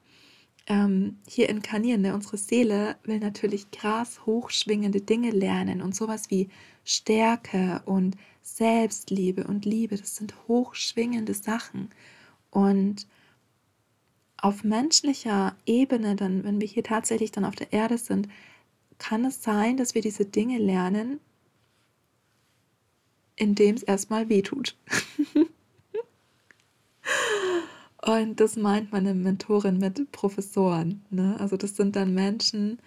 ähm, 0.67 1.19
hier 1.29 1.49
inkarnieren. 1.49 2.03
Ne? 2.03 2.15
Unsere 2.15 2.37
Seele 2.37 2.97
will 3.05 3.19
natürlich 3.19 3.71
krass 3.71 4.25
hochschwingende 4.27 5.01
Dinge 5.01 5.31
lernen 5.31 5.83
und 5.83 5.95
sowas 5.95 6.31
wie 6.31 6.49
Stärke 6.85 7.83
und 7.87 8.17
Selbstliebe 8.43 9.45
und 9.45 9.65
Liebe, 9.65 9.97
das 9.97 10.17
sind 10.17 10.35
hochschwingende 10.49 11.35
Sachen. 11.35 11.91
Und 12.51 13.07
auf 14.37 14.63
menschlicher 14.63 15.57
Ebene, 15.65 16.15
dann, 16.17 16.45
wenn 16.45 16.61
wir 16.61 16.69
hier 16.69 16.85
tatsächlich 16.85 17.33
dann 17.33 17.47
auf 17.47 17.57
der 17.57 17.73
Erde 17.73 17.97
sind, 17.97 18.29
kann 18.99 19.25
es 19.25 19.43
sein, 19.43 19.79
dass 19.79 19.95
wir 19.95 20.03
diese 20.03 20.27
Dinge 20.27 20.59
lernen, 20.59 21.21
indem 23.37 23.75
es 23.75 23.83
erstmal 23.83 24.29
wehtut. 24.29 24.77
Und 28.05 28.39
das 28.39 28.57
meint 28.57 28.93
meine 28.93 29.15
Mentorin 29.15 29.79
mit 29.79 30.13
Professoren. 30.13 31.03
Ne? 31.09 31.37
Also 31.41 31.57
das 31.57 31.77
sind 31.77 31.97
dann 31.97 32.13
Menschen, 32.13 32.79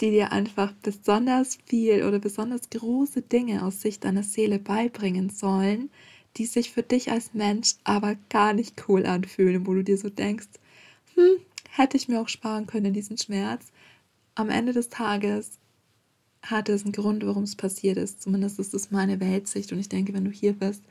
die 0.00 0.10
dir 0.10 0.32
einfach 0.32 0.72
besonders 0.82 1.58
viel 1.66 2.02
oder 2.02 2.18
besonders 2.18 2.68
große 2.70 3.22
Dinge 3.22 3.64
aus 3.64 3.80
Sicht 3.80 4.02
deiner 4.02 4.24
Seele 4.24 4.58
beibringen 4.58 5.30
sollen, 5.30 5.90
die 6.36 6.46
sich 6.46 6.72
für 6.72 6.82
dich 6.82 7.12
als 7.12 7.34
Mensch 7.34 7.76
aber 7.84 8.16
gar 8.30 8.52
nicht 8.52 8.88
cool 8.88 9.06
anfühlen, 9.06 9.64
wo 9.64 9.74
du 9.74 9.84
dir 9.84 9.96
so 9.96 10.10
denkst, 10.10 10.48
hm, 11.14 11.36
hätte 11.70 11.96
ich 11.96 12.08
mir 12.08 12.20
auch 12.20 12.28
sparen 12.28 12.66
können, 12.66 12.92
diesen 12.92 13.16
Schmerz. 13.16 13.66
Am 14.34 14.50
Ende 14.50 14.72
des 14.72 14.88
Tages 14.88 15.52
hatte 16.42 16.72
es 16.72 16.82
einen 16.82 16.90
Grund, 16.90 17.24
warum 17.24 17.44
es 17.44 17.54
passiert 17.54 17.96
ist. 17.96 18.22
Zumindest 18.22 18.58
ist 18.58 18.74
es 18.74 18.90
meine 18.90 19.20
Weltsicht 19.20 19.70
und 19.70 19.78
ich 19.78 19.88
denke, 19.88 20.12
wenn 20.14 20.24
du 20.24 20.32
hier 20.32 20.54
bist, 20.54 20.82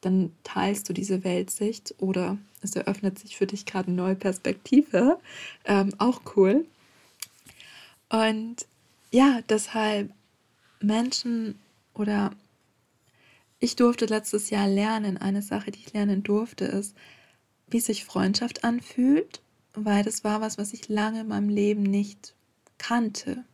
dann 0.00 0.32
teilst 0.42 0.88
du 0.88 0.92
diese 0.92 1.22
Weltsicht 1.22 1.94
oder 1.98 2.38
es 2.62 2.74
eröffnet 2.76 3.18
sich 3.18 3.36
für 3.36 3.46
dich 3.46 3.66
gerade 3.66 3.88
eine 3.88 3.96
neue 3.96 4.16
Perspektive. 4.16 5.18
Ähm, 5.64 5.92
auch 5.98 6.20
cool. 6.36 6.66
Und 8.08 8.66
ja, 9.10 9.40
deshalb 9.48 10.10
Menschen 10.80 11.58
oder 11.94 12.32
ich 13.60 13.76
durfte 13.76 14.06
letztes 14.06 14.50
Jahr 14.50 14.68
lernen, 14.68 15.16
eine 15.16 15.42
Sache, 15.42 15.70
die 15.70 15.80
ich 15.80 15.92
lernen 15.92 16.22
durfte, 16.22 16.64
ist, 16.64 16.94
wie 17.66 17.80
sich 17.80 18.04
Freundschaft 18.04 18.64
anfühlt, 18.64 19.40
weil 19.74 20.04
das 20.04 20.24
war 20.24 20.40
was, 20.40 20.58
was 20.58 20.72
ich 20.72 20.88
lange 20.88 21.22
in 21.22 21.28
meinem 21.28 21.48
Leben 21.48 21.82
nicht 21.82 22.34
kannte. 22.78 23.44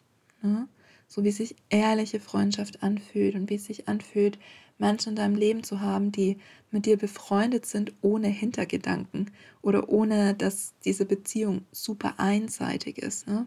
Ne? 0.42 0.68
So 1.08 1.24
wie 1.24 1.30
sich 1.30 1.56
ehrliche 1.70 2.20
Freundschaft 2.20 2.82
anfühlt 2.82 3.34
und 3.34 3.48
wie 3.50 3.56
es 3.56 3.64
sich 3.64 3.88
anfühlt, 3.88 4.38
Menschen 4.78 5.10
in 5.10 5.16
deinem 5.16 5.36
Leben 5.36 5.62
zu 5.62 5.80
haben, 5.80 6.12
die 6.12 6.38
mit 6.70 6.86
dir 6.86 6.96
befreundet 6.96 7.66
sind 7.66 7.92
ohne 8.02 8.28
Hintergedanken 8.28 9.30
oder 9.62 9.88
ohne, 9.88 10.34
dass 10.34 10.74
diese 10.84 11.04
Beziehung 11.04 11.64
super 11.70 12.14
einseitig 12.18 12.98
ist. 12.98 13.26
Ne? 13.26 13.46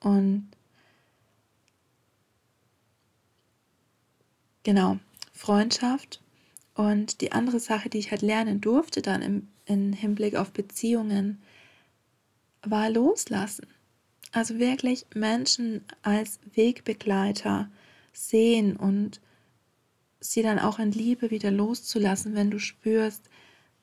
Und 0.00 0.48
genau, 4.62 4.98
Freundschaft. 5.32 6.22
Und 6.74 7.22
die 7.22 7.32
andere 7.32 7.58
Sache, 7.58 7.88
die 7.88 7.98
ich 7.98 8.10
halt 8.10 8.22
lernen 8.22 8.60
durfte 8.60 9.00
dann 9.00 9.22
im, 9.22 9.48
im 9.64 9.92
Hinblick 9.94 10.36
auf 10.36 10.52
Beziehungen, 10.52 11.40
war 12.62 12.90
loslassen. 12.90 13.66
Also 14.32 14.58
wirklich 14.58 15.06
Menschen 15.14 15.82
als 16.02 16.38
Wegbegleiter 16.54 17.70
sehen 18.12 18.76
und 18.76 19.20
sie 20.32 20.42
dann 20.42 20.58
auch 20.58 20.78
in 20.78 20.92
Liebe 20.92 21.30
wieder 21.30 21.50
loszulassen, 21.50 22.34
wenn 22.34 22.50
du 22.50 22.58
spürst, 22.58 23.28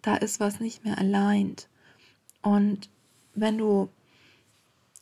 da 0.01 0.15
ist 0.15 0.39
was 0.39 0.59
nicht 0.59 0.83
mehr 0.83 0.97
allein. 0.97 1.55
Und 2.41 2.89
wenn 3.35 3.57
du, 3.57 3.89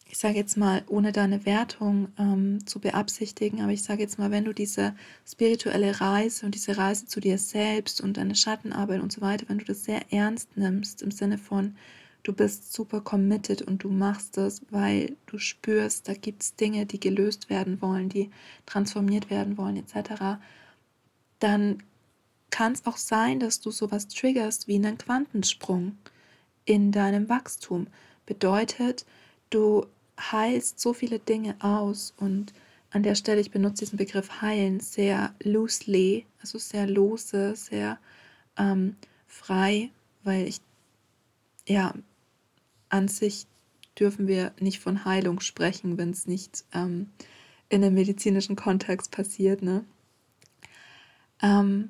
ich 0.10 0.17
sage 0.17 0.36
jetzt 0.36 0.58
mal, 0.58 0.84
ohne 0.88 1.12
deine 1.12 1.45
Wertung 1.45 2.10
ähm, 2.17 2.65
zu 2.65 2.80
beabsichtigen, 2.80 3.62
aber 3.62 3.71
ich 3.71 3.84
sage 3.84 4.01
jetzt 4.01 4.19
mal, 4.19 4.32
wenn 4.32 4.45
du 4.45 4.54
diese 4.54 4.95
spirituelle 5.25 5.99
Reise 5.99 6.45
und 6.45 6.56
diese 6.56 6.77
Reise 6.77 7.08
zu 7.08 7.19
dir 7.19 7.38
selbst 7.38 8.01
und 8.01 8.17
deine 8.17 8.36
Schattenarbeit 8.36 9.01
und 9.01 9.12
so 9.12 9.21
weiter, 9.21 9.49
wenn 9.49 9.58
du 9.58 9.65
das 9.65 9.84
sehr 9.84 10.01
ernst 10.12 10.56
nimmst, 10.56 11.01
im 11.01 11.12
Sinne 11.12 11.38
von, 11.38 11.75
du 12.23 12.34
bist 12.34 12.71
super 12.73 13.01
committed 13.01 13.62
und 13.63 13.84
du 13.84 13.89
machst 13.89 14.38
das, 14.38 14.62
weil 14.69 15.15
du 15.25 15.38
spürst, 15.39 16.08
da 16.08 16.13
gibt 16.13 16.43
es 16.43 16.56
Dinge, 16.56 16.86
die 16.86 16.99
gelöst 16.99 17.49
werden 17.49 17.82
wollen, 17.82 18.10
die 18.10 18.30
transformiert 18.65 19.30
werden 19.30 19.58
wollen, 19.58 19.77
etc., 19.77 20.39
dann 21.41 21.84
kann 22.51 22.73
es 22.73 22.86
auch 22.86 22.97
sein, 22.97 23.39
dass 23.39 23.60
du 23.60 23.71
sowas 23.71 24.08
triggerst 24.08 24.67
wie 24.67 24.75
einen 24.75 24.97
Quantensprung 24.97 25.97
in 26.65 26.91
deinem 26.91 27.30
Wachstum. 27.30 27.88
Bedeutet, 28.25 29.06
du 29.49 29.88
heilst 30.19 30.80
so 30.80 30.93
viele 30.93 31.19
Dinge 31.19 31.56
aus 31.60 32.13
und 32.17 32.54
an 32.91 33.04
der 33.04 33.15
Stelle, 33.15 33.39
ich 33.41 33.51
benutze 33.51 33.86
diesen 33.86 33.97
Begriff 33.97 34.41
heilen 34.41 34.80
sehr 34.82 35.34
loosely, 35.41 36.25
also 36.41 36.58
sehr 36.60 36.88
lose, 36.88 37.56
sehr 37.56 37.97
ähm, 38.58 38.97
frei, 39.27 39.89
weil 40.23 40.47
ich, 40.47 40.60
ja, 41.67 41.93
an 42.89 43.08
sich 43.08 43.47
dürfen 43.97 44.27
wir 44.27 44.51
nicht 44.60 44.80
von 44.80 45.06
Heilung 45.06 45.39
sprechen, 45.39 45.97
wenn 45.97 46.12
es 46.12 46.27
nicht 46.27 46.65
ähm, 46.73 47.10
in 47.69 47.84
einem 47.84 47.95
medizinischen 47.95 48.58
Kontext 48.58 49.12
passiert, 49.12 49.62
ne? 49.62 49.86
Ähm, 51.41 51.89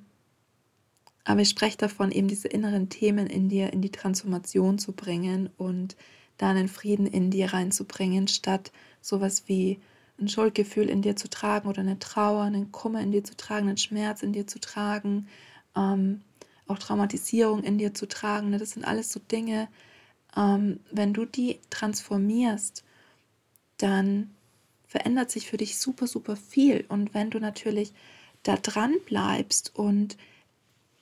aber 1.23 1.41
ich 1.41 1.49
spreche 1.49 1.77
davon, 1.77 2.11
eben 2.11 2.27
diese 2.27 2.47
inneren 2.47 2.89
Themen 2.89 3.27
in 3.27 3.49
dir 3.49 3.73
in 3.73 3.81
die 3.81 3.91
Transformation 3.91 4.79
zu 4.79 4.91
bringen 4.93 5.49
und 5.57 5.95
da 6.37 6.49
einen 6.49 6.67
Frieden 6.67 7.05
in 7.05 7.29
dir 7.29 7.53
reinzubringen, 7.53 8.27
statt 8.27 8.71
sowas 9.01 9.43
wie 9.47 9.79
ein 10.19 10.27
Schuldgefühl 10.27 10.89
in 10.89 11.01
dir 11.01 11.15
zu 11.15 11.29
tragen 11.29 11.69
oder 11.69 11.81
eine 11.81 11.99
Trauer, 11.99 12.43
einen 12.43 12.71
Kummer 12.71 13.01
in 13.01 13.11
dir 13.11 13.23
zu 13.23 13.35
tragen, 13.35 13.67
einen 13.67 13.77
Schmerz 13.77 14.23
in 14.23 14.33
dir 14.33 14.47
zu 14.47 14.59
tragen, 14.59 15.27
ähm, 15.75 16.21
auch 16.67 16.79
Traumatisierung 16.79 17.63
in 17.63 17.77
dir 17.77 17.93
zu 17.93 18.07
tragen. 18.07 18.49
Ne? 18.49 18.57
Das 18.57 18.71
sind 18.71 18.85
alles 18.85 19.11
so 19.11 19.19
Dinge, 19.19 19.67
ähm, 20.35 20.79
wenn 20.91 21.13
du 21.13 21.25
die 21.25 21.59
transformierst, 21.69 22.83
dann 23.77 24.31
verändert 24.85 25.31
sich 25.31 25.47
für 25.47 25.57
dich 25.57 25.77
super, 25.77 26.07
super 26.07 26.35
viel. 26.35 26.85
Und 26.89 27.13
wenn 27.13 27.29
du 27.29 27.39
natürlich 27.39 27.93
da 28.43 28.58
dran 28.58 28.95
bleibst 29.06 29.75
und 29.75 30.17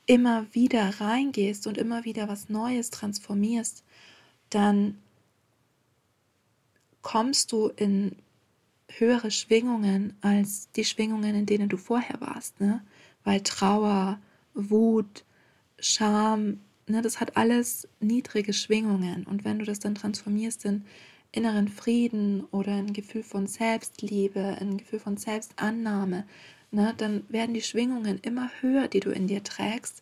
immer 0.06 0.48
wieder 0.54 1.00
reingehst 1.00 1.68
und 1.68 1.78
immer 1.78 2.04
wieder 2.04 2.28
was 2.28 2.50
Neues 2.50 2.90
transformierst, 2.90 3.84
dann 4.50 4.98
kommst 7.02 7.52
du 7.52 7.68
in 7.68 8.16
höhere 8.98 9.32
Schwingungen 9.32 10.14
als 10.22 10.72
die 10.72 10.84
Schwingungen, 10.84 11.36
in 11.36 11.46
denen 11.46 11.70
du 11.70 11.78
vorher 11.78 12.20
warst. 12.22 12.60
Ne? 12.60 12.84
Weil 13.24 13.42
Trauer, 13.42 14.20
Wut, 14.54 15.24
Scham, 15.80 16.60
ne, 16.88 17.02
das 17.02 17.20
hat 17.20 17.38
alles 17.38 17.88
niedrige 18.00 18.54
Schwingungen. 18.54 19.26
Und 19.26 19.46
wenn 19.46 19.60
du 19.60 19.66
das 19.66 19.80
dann 19.80 19.96
transformierst 19.96 20.66
in 20.66 20.86
inneren 21.32 21.68
Frieden 21.68 22.46
oder 22.46 22.74
ein 22.74 22.94
Gefühl 22.94 23.24
von 23.24 23.46
Selbstliebe, 23.46 24.58
ein 24.60 24.78
Gefühl 24.78 25.00
von 25.00 25.18
Selbstannahme, 25.18 26.26
ne, 26.72 26.94
dann 26.98 27.24
werden 27.30 27.54
die 27.54 27.62
Schwingungen 27.62 28.20
immer 28.22 28.50
höher, 28.62 28.88
die 28.88 29.00
du 29.00 29.12
in 29.12 29.28
dir 29.28 29.44
trägst. 29.44 30.02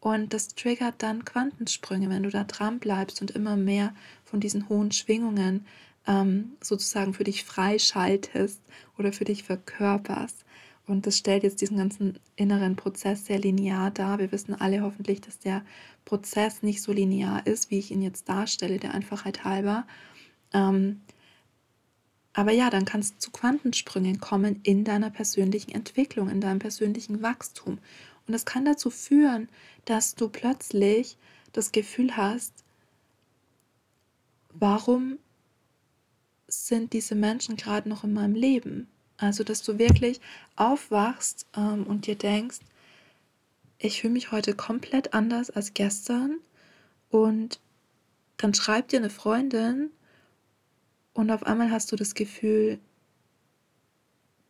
Und 0.00 0.32
das 0.32 0.48
triggert 0.48 0.96
dann 0.98 1.24
Quantensprünge, 1.24 2.08
wenn 2.08 2.22
du 2.22 2.30
da 2.30 2.44
dran 2.44 2.78
bleibst 2.78 3.20
und 3.20 3.32
immer 3.32 3.56
mehr 3.56 3.94
von 4.24 4.40
diesen 4.40 4.68
hohen 4.68 4.92
Schwingungen 4.92 5.66
ähm, 6.06 6.52
sozusagen 6.60 7.14
für 7.14 7.24
dich 7.24 7.44
freischaltest 7.44 8.60
oder 8.96 9.12
für 9.12 9.24
dich 9.24 9.42
verkörperst. 9.42 10.44
Und 10.86 11.06
das 11.06 11.18
stellt 11.18 11.42
jetzt 11.42 11.60
diesen 11.60 11.76
ganzen 11.76 12.18
inneren 12.36 12.74
Prozess 12.74 13.26
sehr 13.26 13.38
linear 13.38 13.90
dar. 13.90 14.18
Wir 14.18 14.32
wissen 14.32 14.54
alle 14.54 14.80
hoffentlich, 14.80 15.20
dass 15.20 15.38
der 15.38 15.62
Prozess 16.06 16.62
nicht 16.62 16.80
so 16.80 16.92
linear 16.92 17.46
ist, 17.46 17.70
wie 17.70 17.78
ich 17.78 17.90
ihn 17.90 18.00
jetzt 18.00 18.28
darstelle, 18.28 18.78
der 18.78 18.94
Einfachheit 18.94 19.44
halber. 19.44 19.86
Ähm, 20.54 21.02
aber 22.38 22.52
ja, 22.52 22.70
dann 22.70 22.84
kann 22.84 23.00
es 23.00 23.18
zu 23.18 23.32
Quantensprüngen 23.32 24.20
kommen 24.20 24.60
in 24.62 24.84
deiner 24.84 25.10
persönlichen 25.10 25.72
Entwicklung, 25.72 26.30
in 26.30 26.40
deinem 26.40 26.60
persönlichen 26.60 27.20
Wachstum. 27.20 27.78
Und 28.28 28.32
das 28.32 28.44
kann 28.44 28.64
dazu 28.64 28.90
führen, 28.90 29.48
dass 29.86 30.14
du 30.14 30.28
plötzlich 30.28 31.16
das 31.52 31.72
Gefühl 31.72 32.16
hast, 32.16 32.52
warum 34.50 35.18
sind 36.46 36.92
diese 36.92 37.16
Menschen 37.16 37.56
gerade 37.56 37.88
noch 37.88 38.04
in 38.04 38.12
meinem 38.12 38.36
Leben? 38.36 38.86
Also, 39.16 39.42
dass 39.42 39.64
du 39.64 39.80
wirklich 39.80 40.20
aufwachst 40.54 41.44
ähm, 41.56 41.88
und 41.88 42.06
dir 42.06 42.14
denkst, 42.14 42.60
ich 43.80 44.00
fühle 44.00 44.12
mich 44.12 44.30
heute 44.30 44.54
komplett 44.54 45.12
anders 45.12 45.50
als 45.50 45.74
gestern. 45.74 46.38
Und 47.10 47.58
dann 48.36 48.54
schreibt 48.54 48.92
dir 48.92 49.00
eine 49.00 49.10
Freundin 49.10 49.90
und 51.18 51.32
auf 51.32 51.42
einmal 51.42 51.72
hast 51.72 51.90
du 51.90 51.96
das 51.96 52.14
Gefühl, 52.14 52.78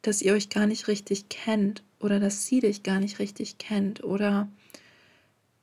dass 0.02 0.20
ihr 0.20 0.34
euch 0.34 0.50
gar 0.50 0.66
nicht 0.66 0.86
richtig 0.86 1.30
kennt 1.30 1.82
oder 1.98 2.20
dass 2.20 2.44
sie 2.44 2.60
dich 2.60 2.82
gar 2.82 3.00
nicht 3.00 3.20
richtig 3.20 3.56
kennt 3.56 4.04
oder 4.04 4.50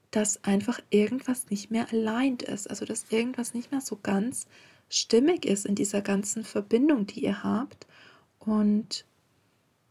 dass 0.10 0.44
einfach 0.44 0.80
irgendwas 0.89 1.52
nicht 1.52 1.70
mehr 1.70 1.94
allein 1.94 2.38
ist, 2.38 2.68
also 2.68 2.86
dass 2.86 3.06
irgendwas 3.12 3.54
nicht 3.54 3.70
mehr 3.70 3.82
so 3.82 4.00
ganz 4.02 4.48
stimmig 4.89 5.46
ist 5.46 5.68
in 5.68 5.76
dieser 5.76 6.02
ganzen 6.02 6.44
Verbindung, 6.44 7.06
die 7.06 7.24
ihr 7.24 7.44
habt 7.44 7.86
und 8.39 9.06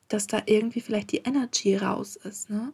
dass 0.08 0.26
da 0.26 0.42
irgendwie 0.46 0.80
vielleicht 0.80 1.12
die 1.12 1.18
Energy 1.18 1.76
raus 1.76 2.16
ist. 2.16 2.50
Ne? 2.50 2.72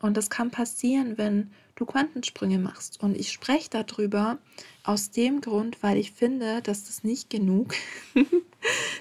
Und 0.00 0.16
das 0.16 0.28
kann 0.28 0.50
passieren, 0.50 1.18
wenn 1.18 1.52
du 1.76 1.86
Quantensprünge 1.86 2.58
machst. 2.58 3.00
Und 3.00 3.16
ich 3.16 3.30
spreche 3.30 3.70
darüber 3.70 4.38
aus 4.86 5.10
dem 5.10 5.40
Grund, 5.40 5.82
weil 5.82 5.98
ich 5.98 6.12
finde, 6.12 6.62
dass 6.62 6.84
das 6.84 7.04
nicht 7.04 7.28
genug 7.30 7.74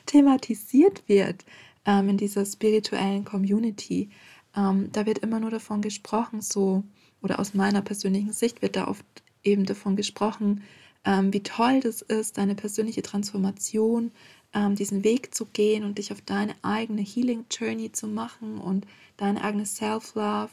thematisiert 0.06 1.08
wird 1.08 1.45
ähm, 1.86 2.10
in 2.10 2.17
dieser 2.17 2.45
spirituellen 2.45 3.24
Community. 3.24 4.10
Ähm, 4.56 4.89
da 4.91 5.06
wird 5.06 5.19
immer 5.19 5.39
nur 5.39 5.52
davon 5.52 5.82
gesprochen, 5.82 6.41
so, 6.41 6.84
oder 7.21 7.39
aus 7.39 7.54
meiner 7.54 7.82
persönlichen 7.82 8.34
Sicht 8.34 8.62
wird 8.62 8.76
da 8.76 8.88
oft 8.88 9.06
eben 9.43 9.65
davon 9.65 9.95
gesprochen, 9.95 10.63
ähm, 11.06 11.32
wie 11.32 11.43
toll 11.43 11.82
das 11.82 12.02
ist, 12.02 12.38
deine 12.38 12.56
persönliche 12.56 13.04
Transformation, 13.04 14.12
ähm, 14.54 14.76
diesen 14.76 15.04
Weg 15.04 15.36
zu 15.36 15.45
gehen 15.45 15.84
und 15.84 16.00
dich 16.00 16.12
auf 16.12 16.21
deine 16.21 16.56
eigene 16.63 17.02
Healing 17.02 17.45
Journey 17.52 17.91
zu 17.91 18.08
machen 18.08 18.58
und 18.58 18.88
deine 19.17 19.43
eigene 19.43 19.65
Self-Love 19.65 20.50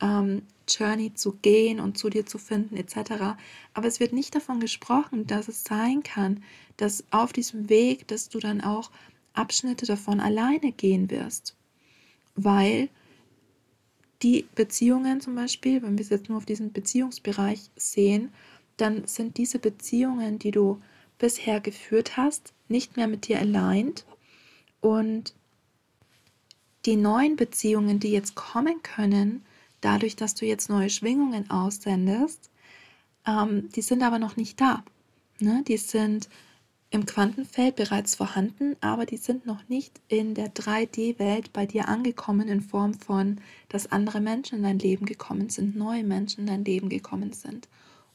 ähm, 0.00 0.42
Journey 0.68 1.14
zu 1.14 1.32
gehen 1.32 1.80
und 1.80 1.98
zu 1.98 2.10
dir 2.10 2.26
zu 2.26 2.38
finden 2.38 2.76
etc. 2.76 3.36
Aber 3.74 3.86
es 3.86 4.00
wird 4.00 4.12
nicht 4.12 4.34
davon 4.34 4.60
gesprochen, 4.60 5.26
dass 5.26 5.48
es 5.48 5.64
sein 5.64 6.02
kann, 6.02 6.42
dass 6.76 7.04
auf 7.10 7.32
diesem 7.32 7.68
Weg, 7.68 8.06
dass 8.08 8.28
du 8.28 8.38
dann 8.38 8.60
auch 8.60 8.90
Abschnitte 9.32 9.86
davon 9.86 10.20
alleine 10.20 10.72
gehen 10.72 11.10
wirst. 11.10 11.56
Weil 12.34 12.88
die 14.22 14.46
Beziehungen 14.54 15.20
zum 15.20 15.34
Beispiel, 15.34 15.82
wenn 15.82 15.96
wir 15.96 16.04
es 16.04 16.10
jetzt 16.10 16.28
nur 16.28 16.38
auf 16.38 16.46
diesen 16.46 16.72
Beziehungsbereich 16.72 17.70
sehen, 17.76 18.32
dann 18.76 19.06
sind 19.06 19.38
diese 19.38 19.58
Beziehungen, 19.58 20.38
die 20.38 20.50
du 20.50 20.80
bisher 21.18 21.60
geführt 21.60 22.16
hast, 22.16 22.52
nicht 22.68 22.96
mehr 22.96 23.08
mit 23.08 23.28
dir 23.28 23.38
allein. 23.38 23.92
Und 24.80 25.34
die 26.84 26.96
neuen 26.96 27.36
Beziehungen, 27.36 27.98
die 28.00 28.12
jetzt 28.12 28.34
kommen 28.34 28.82
können, 28.82 29.44
dadurch, 29.80 30.16
dass 30.16 30.34
du 30.34 30.46
jetzt 30.46 30.68
neue 30.68 30.90
Schwingungen 30.90 31.50
aussendest, 31.50 32.50
ähm, 33.26 33.68
die 33.74 33.82
sind 33.82 34.02
aber 34.02 34.18
noch 34.18 34.36
nicht 34.36 34.60
da. 34.60 34.84
Ne? 35.40 35.62
Die 35.66 35.76
sind 35.76 36.28
im 36.90 37.04
Quantenfeld 37.04 37.76
bereits 37.76 38.14
vorhanden, 38.14 38.76
aber 38.80 39.04
die 39.04 39.18
sind 39.18 39.44
noch 39.44 39.68
nicht 39.68 40.00
in 40.08 40.34
der 40.34 40.54
3D-Welt 40.54 41.52
bei 41.52 41.66
dir 41.66 41.88
angekommen 41.88 42.48
in 42.48 42.62
Form 42.62 42.94
von, 42.94 43.40
dass 43.68 43.92
andere 43.92 44.20
Menschen 44.20 44.58
in 44.58 44.62
dein 44.62 44.78
Leben 44.78 45.04
gekommen 45.04 45.50
sind, 45.50 45.76
neue 45.76 46.04
Menschen 46.04 46.40
in 46.40 46.46
dein 46.46 46.64
Leben 46.64 46.88
gekommen 46.88 47.32
sind. 47.34 47.68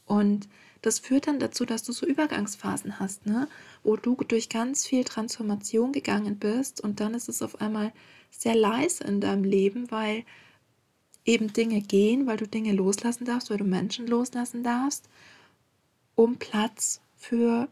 Und 0.06 0.48
das 0.82 1.00
führt 1.00 1.28
dann 1.28 1.40
dazu, 1.40 1.66
dass 1.66 1.84
du 1.84 1.94
so 1.94 2.06
Übergangsphasen 2.06 3.00
hast, 3.00 3.26
ne? 3.28 3.48
wo 3.84 3.96
du 3.96 4.16
durch 4.16 4.50
ganz 4.50 4.86
viel 4.86 5.04
Transformation 5.04 5.92
gegangen 5.92 6.38
bist 6.40 6.82
und 6.82 7.00
dann 7.00 7.14
ist 7.14 7.30
es 7.30 7.42
auf 7.42 7.62
einmal 7.62 7.94
sehr 8.32 8.56
leise 8.56 9.04
in 9.04 9.22
deinem 9.22 9.44
Leben, 9.44 9.92
weil 9.92 10.26
eben 11.26 11.54
Dinge 11.54 11.82
gehen, 11.82 12.28
weil 12.28 12.38
du 12.38 12.48
Dinge 12.48 12.74
loslassen 12.74 13.26
darfst, 13.26 13.50
weil 13.50 13.58
du 13.58 13.64
Menschen 13.64 14.08
loslassen 14.08 14.64
darfst, 14.64 15.08
um 16.16 16.38
Platz 16.38 17.02
für 17.16 17.70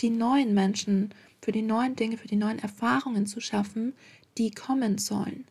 die 0.00 0.10
neuen 0.10 0.54
Menschen, 0.54 1.12
für 1.42 1.52
die 1.52 1.62
neuen 1.62 1.96
Dinge, 1.96 2.16
für 2.16 2.28
die 2.28 2.36
neuen 2.36 2.58
Erfahrungen 2.58 3.26
zu 3.26 3.40
schaffen, 3.40 3.94
die 4.38 4.50
kommen 4.50 4.98
sollen 4.98 5.44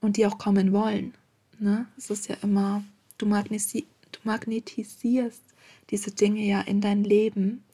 und 0.00 0.16
die 0.16 0.26
auch 0.26 0.38
kommen 0.38 0.72
wollen. 0.72 1.14
Ne? 1.58 1.86
Es 1.96 2.10
ist 2.10 2.28
ja 2.28 2.36
immer, 2.42 2.82
du, 3.18 3.26
magnesi 3.26 3.86
du 4.12 4.20
magnetisierst 4.24 5.42
diese 5.90 6.10
Dinge 6.10 6.42
ja 6.42 6.60
in 6.62 6.80
dein 6.80 7.04
Leben 7.04 7.64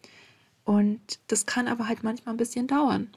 und 0.65 1.01
das 1.29 1.47
kann 1.47 1.69
aber 1.69 1.89
halt 1.89 2.03
manchmal 2.03 2.35
ein 2.35 2.39
bisschen 2.39 2.67
dauern. 2.67 3.09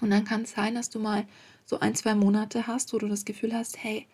Und 0.00 0.10
dann 0.10 0.24
kann 0.24 0.42
es 0.42 0.52
sein, 0.52 0.74
dass 0.74 0.90
du 0.90 0.98
mal 0.98 1.26
so 1.66 1.80
ein, 1.80 1.94
zwei 1.94 2.14
Monate 2.14 2.66
hast, 2.66 2.92
wo 2.94 2.98
du 2.98 3.08
das 3.08 3.24
Gefühl 3.24 3.52
hast, 3.52 3.82
hey, 3.82 4.06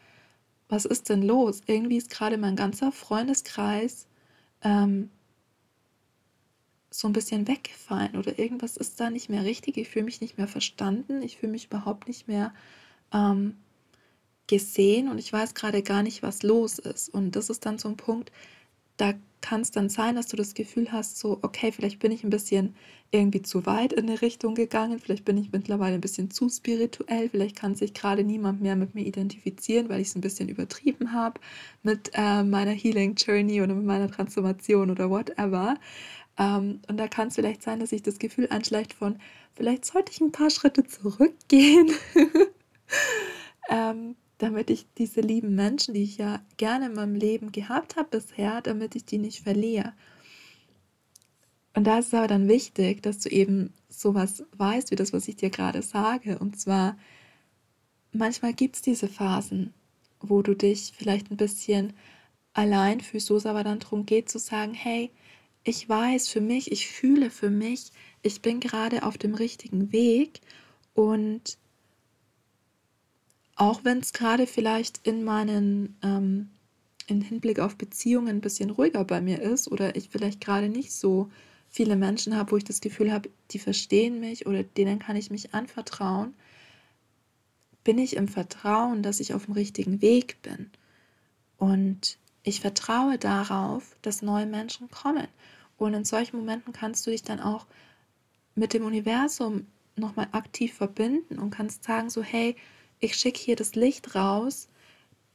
was 0.68 0.86
ist 0.86 1.10
denn 1.10 1.22
los? 1.22 1.60
Irgendwie 1.66 1.98
ist 1.98 2.10
gerade 2.10 2.38
mein 2.38 2.56
ganzer 2.56 2.90
Freundeskreis 2.92 4.06
ähm, 4.62 5.10
so 6.90 7.08
ein 7.08 7.12
bisschen 7.12 7.46
weggefallen 7.46 8.16
oder 8.16 8.38
irgendwas 8.38 8.76
ist 8.76 8.98
da 9.00 9.10
nicht 9.10 9.28
mehr 9.28 9.44
richtig. 9.44 9.76
Ich 9.76 9.88
fühle 9.88 10.06
mich 10.06 10.20
nicht 10.20 10.38
mehr 10.38 10.48
verstanden. 10.48 11.22
Ich 11.22 11.36
fühle 11.36 11.52
mich 11.52 11.66
überhaupt 11.66 12.08
nicht 12.08 12.26
mehr 12.26 12.54
ähm, 13.12 13.56
gesehen 14.46 15.08
und 15.08 15.18
ich 15.18 15.32
weiß 15.32 15.54
gerade 15.54 15.82
gar 15.82 16.02
nicht, 16.02 16.22
was 16.22 16.42
los 16.42 16.78
ist. 16.78 17.08
Und 17.08 17.36
das 17.36 17.50
ist 17.50 17.66
dann 17.66 17.78
so 17.78 17.88
ein 17.88 17.96
Punkt, 17.96 18.32
da 18.96 19.14
kann 19.42 19.60
es 19.60 19.70
dann 19.70 19.90
sein, 19.90 20.16
dass 20.16 20.28
du 20.28 20.36
das 20.36 20.54
Gefühl 20.54 20.90
hast, 20.92 21.18
so, 21.18 21.38
okay, 21.42 21.72
vielleicht 21.72 21.98
bin 21.98 22.12
ich 22.12 22.24
ein 22.24 22.30
bisschen 22.30 22.74
irgendwie 23.10 23.42
zu 23.42 23.66
weit 23.66 23.92
in 23.92 24.08
eine 24.08 24.22
Richtung 24.22 24.54
gegangen, 24.54 24.98
vielleicht 24.98 25.26
bin 25.26 25.36
ich 25.36 25.52
mittlerweile 25.52 25.96
ein 25.96 26.00
bisschen 26.00 26.30
zu 26.30 26.48
spirituell, 26.48 27.28
vielleicht 27.28 27.56
kann 27.56 27.74
sich 27.74 27.92
gerade 27.92 28.24
niemand 28.24 28.62
mehr 28.62 28.74
mit 28.74 28.94
mir 28.94 29.04
identifizieren, 29.04 29.90
weil 29.90 30.00
ich 30.00 30.08
es 30.08 30.16
ein 30.16 30.22
bisschen 30.22 30.48
übertrieben 30.48 31.12
habe 31.12 31.38
mit 31.82 32.10
äh, 32.14 32.42
meiner 32.42 32.70
Healing 32.70 33.14
Journey 33.16 33.60
oder 33.60 33.74
mit 33.74 33.84
meiner 33.84 34.10
Transformation 34.10 34.90
oder 34.90 35.10
whatever. 35.10 35.76
Ähm, 36.38 36.80
und 36.88 36.96
da 36.96 37.08
kann 37.08 37.28
es 37.28 37.34
vielleicht 37.34 37.62
sein, 37.62 37.80
dass 37.80 37.90
sich 37.90 38.02
das 38.02 38.18
Gefühl 38.18 38.48
anschleicht 38.48 38.94
von, 38.94 39.18
vielleicht 39.54 39.84
sollte 39.84 40.12
ich 40.12 40.20
ein 40.20 40.32
paar 40.32 40.50
Schritte 40.50 40.84
zurückgehen. 40.84 41.90
ähm, 43.68 44.16
damit 44.42 44.70
ich 44.70 44.86
diese 44.98 45.20
lieben 45.20 45.54
Menschen, 45.54 45.94
die 45.94 46.02
ich 46.02 46.18
ja 46.18 46.42
gerne 46.56 46.86
in 46.86 46.94
meinem 46.94 47.14
Leben 47.14 47.52
gehabt 47.52 47.94
habe 47.94 48.08
bisher, 48.18 48.60
damit 48.60 48.96
ich 48.96 49.04
die 49.04 49.18
nicht 49.18 49.38
verliere. 49.38 49.92
Und 51.74 51.84
da 51.84 52.00
ist 52.00 52.08
es 52.08 52.14
aber 52.14 52.26
dann 52.26 52.48
wichtig, 52.48 53.04
dass 53.04 53.20
du 53.20 53.28
eben 53.28 53.72
sowas 53.88 54.42
weißt, 54.56 54.90
wie 54.90 54.96
das, 54.96 55.12
was 55.12 55.28
ich 55.28 55.36
dir 55.36 55.50
gerade 55.50 55.80
sage. 55.80 56.40
Und 56.40 56.58
zwar, 56.58 56.98
manchmal 58.12 58.52
gibt 58.52 58.74
es 58.74 58.82
diese 58.82 59.06
Phasen, 59.06 59.72
wo 60.20 60.42
du 60.42 60.54
dich 60.54 60.92
vielleicht 60.92 61.30
ein 61.30 61.36
bisschen 61.36 61.92
allein 62.52 63.00
fühlst, 63.00 63.30
wo 63.30 63.36
es 63.36 63.46
aber 63.46 63.62
dann 63.62 63.78
darum 63.78 64.06
geht 64.06 64.28
zu 64.28 64.40
sagen, 64.40 64.74
hey, 64.74 65.12
ich 65.62 65.88
weiß 65.88 66.26
für 66.26 66.40
mich, 66.40 66.72
ich 66.72 66.88
fühle 66.88 67.30
für 67.30 67.48
mich, 67.48 67.92
ich 68.22 68.42
bin 68.42 68.58
gerade 68.58 69.04
auf 69.04 69.18
dem 69.18 69.34
richtigen 69.34 69.92
Weg 69.92 70.40
und 70.94 71.58
auch 73.56 73.84
wenn 73.84 73.98
es 73.98 74.12
gerade 74.12 74.46
vielleicht 74.46 75.06
in 75.06 75.24
meinen, 75.24 75.96
ähm, 76.02 76.50
im 77.06 77.20
Hinblick 77.20 77.58
auf 77.58 77.76
Beziehungen 77.76 78.28
ein 78.28 78.40
bisschen 78.40 78.70
ruhiger 78.70 79.04
bei 79.04 79.20
mir 79.20 79.40
ist 79.42 79.70
oder 79.70 79.96
ich 79.96 80.08
vielleicht 80.08 80.40
gerade 80.40 80.68
nicht 80.68 80.92
so 80.92 81.30
viele 81.68 81.96
Menschen 81.96 82.36
habe, 82.36 82.52
wo 82.52 82.56
ich 82.56 82.64
das 82.64 82.80
Gefühl 82.80 83.12
habe, 83.12 83.30
die 83.50 83.58
verstehen 83.58 84.20
mich 84.20 84.46
oder 84.46 84.62
denen 84.62 84.98
kann 84.98 85.16
ich 85.16 85.30
mich 85.30 85.54
anvertrauen, 85.54 86.34
bin 87.84 87.98
ich 87.98 88.16
im 88.16 88.28
Vertrauen, 88.28 89.02
dass 89.02 89.20
ich 89.20 89.34
auf 89.34 89.46
dem 89.46 89.54
richtigen 89.54 90.02
Weg 90.02 90.40
bin. 90.42 90.70
Und 91.56 92.18
ich 92.42 92.60
vertraue 92.60 93.18
darauf, 93.18 93.96
dass 94.02 94.22
neue 94.22 94.46
Menschen 94.46 94.90
kommen. 94.90 95.28
Und 95.78 95.94
in 95.94 96.04
solchen 96.04 96.36
Momenten 96.36 96.72
kannst 96.72 97.06
du 97.06 97.10
dich 97.10 97.22
dann 97.22 97.40
auch 97.40 97.66
mit 98.54 98.74
dem 98.74 98.84
Universum 98.84 99.66
nochmal 99.96 100.28
aktiv 100.32 100.74
verbinden 100.74 101.38
und 101.38 101.50
kannst 101.50 101.84
sagen 101.84 102.10
so, 102.10 102.22
hey, 102.22 102.56
ich 103.02 103.16
schicke 103.16 103.40
hier 103.40 103.56
das 103.56 103.74
Licht 103.74 104.14
raus, 104.14 104.68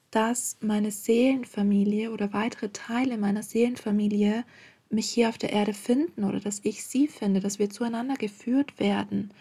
dass 0.09 0.57
meine 0.61 0.89
Seelenfamilie 0.89 2.11
oder 2.11 2.31
weitere 2.31 2.69
Teile 2.69 3.17
meiner 3.17 3.43
Seelenfamilie 3.43 4.45
mich 4.89 5.09
hier 5.09 5.27
auf 5.27 5.37
der 5.37 5.51
Erde 5.51 5.73
finden 5.73 6.23
oder 6.23 6.39
dass 6.39 6.61
ich 6.63 6.85
sie 6.85 7.09
finde, 7.09 7.41
dass 7.41 7.59
wir 7.59 7.69
zueinander 7.69 8.15
geführt 8.15 8.79
werden, 8.79 9.33